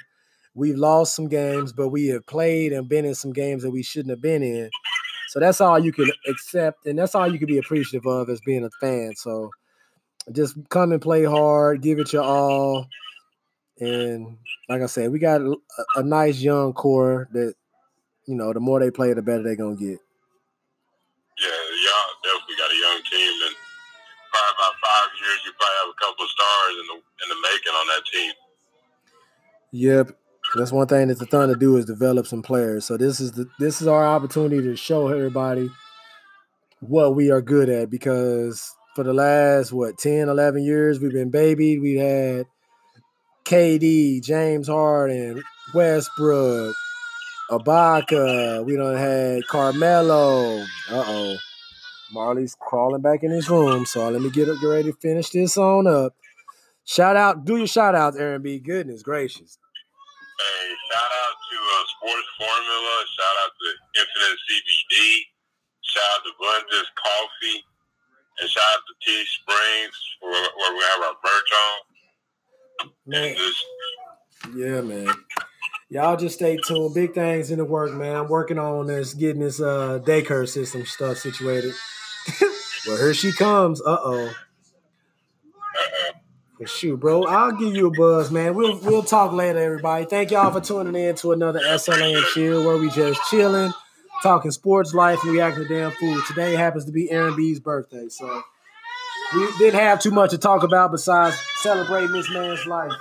[0.53, 3.83] We've lost some games, but we have played and been in some games that we
[3.83, 4.69] shouldn't have been in.
[5.27, 8.39] So that's all you can accept, and that's all you can be appreciative of as
[8.41, 9.13] being a fan.
[9.15, 9.51] So
[10.31, 12.87] just come and play hard, give it your all,
[13.79, 14.37] and
[14.69, 15.55] like I said, we got a,
[15.95, 17.53] a nice young core that
[18.25, 18.53] you know.
[18.53, 19.99] The more they play, the better they're gonna get.
[21.37, 23.55] Yeah, y'all definitely got a young team, and
[24.31, 27.39] probably about five years, you probably have a couple of stars in the in the
[27.43, 28.31] making on that team.
[29.71, 30.26] Yep.
[30.55, 32.85] That's one thing that the Thunder to do is develop some players.
[32.85, 35.69] So this is the this is our opportunity to show everybody
[36.79, 41.29] what we are good at because for the last what 10, 11 years we've been
[41.29, 41.81] babied.
[41.81, 42.45] We had
[43.45, 45.43] KD, James Harden,
[45.73, 46.75] Westbrook,
[47.51, 48.65] Ibaka.
[48.65, 50.59] We done had Carmelo.
[50.89, 51.37] Uh-oh.
[52.11, 53.85] Marley's crawling back in his room.
[53.85, 56.13] So let me get, up, get ready to finish this on up.
[56.85, 58.59] Shout out, do your shout outs, Aaron B.
[58.59, 59.57] Goodness gracious.
[60.97, 62.93] Shout out to uh, Sports Formula.
[63.05, 65.19] Shout out to Infinite CBD.
[65.81, 67.63] Shout out to Bundes Coffee.
[68.39, 72.89] And shout out to T Springs where, where we have our merch on.
[73.05, 73.63] Man, just,
[74.57, 75.13] yeah, man.
[75.89, 76.95] Y'all just stay tuned.
[76.95, 78.15] Big things in the work, man.
[78.15, 81.75] I'm working on this, getting this uh daycare system stuff situated.
[82.87, 83.81] well, here she comes.
[83.81, 84.33] Uh oh.
[86.59, 87.23] Well, shoot, bro.
[87.25, 88.55] I'll give you a buzz, man.
[88.55, 90.05] We'll we'll talk later, everybody.
[90.05, 93.71] Thank y'all for tuning in to another SLA and Chill, where we just chilling,
[94.23, 96.23] talking sports, life, and reacting to damn food.
[96.27, 98.41] Today happens to be Aaron B's birthday, so
[99.35, 102.91] we didn't have too much to talk about besides celebrating this man's life.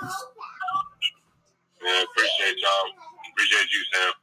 [1.83, 2.91] yeah, appreciate y'all.
[3.31, 4.13] Appreciate you, Sam.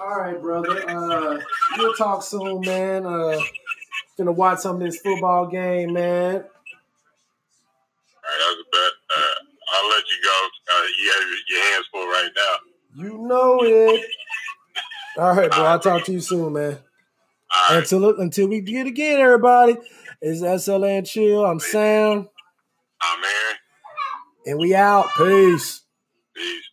[0.00, 0.88] All right, brother.
[0.88, 1.40] Uh,
[1.76, 3.04] we'll talk soon, man.
[3.04, 3.38] Uh,
[4.16, 6.44] gonna watch some of this football game, man.
[8.30, 8.92] Right, that was a bet.
[9.10, 9.38] Uh,
[9.74, 10.48] I'll let you go.
[10.70, 13.02] Uh, you have your- hands full right now.
[13.02, 14.10] You know it.
[15.18, 15.64] All right, bro.
[15.64, 16.78] I'll talk to you soon, man.
[17.52, 17.78] All right.
[17.82, 19.76] Until until we get again, everybody.
[20.22, 21.44] It's SLA and Chill.
[21.44, 22.28] I'm Sam,
[23.02, 23.56] I'm Aaron.
[24.46, 25.06] and we out.
[25.16, 25.82] Peace.
[26.36, 26.69] Peace.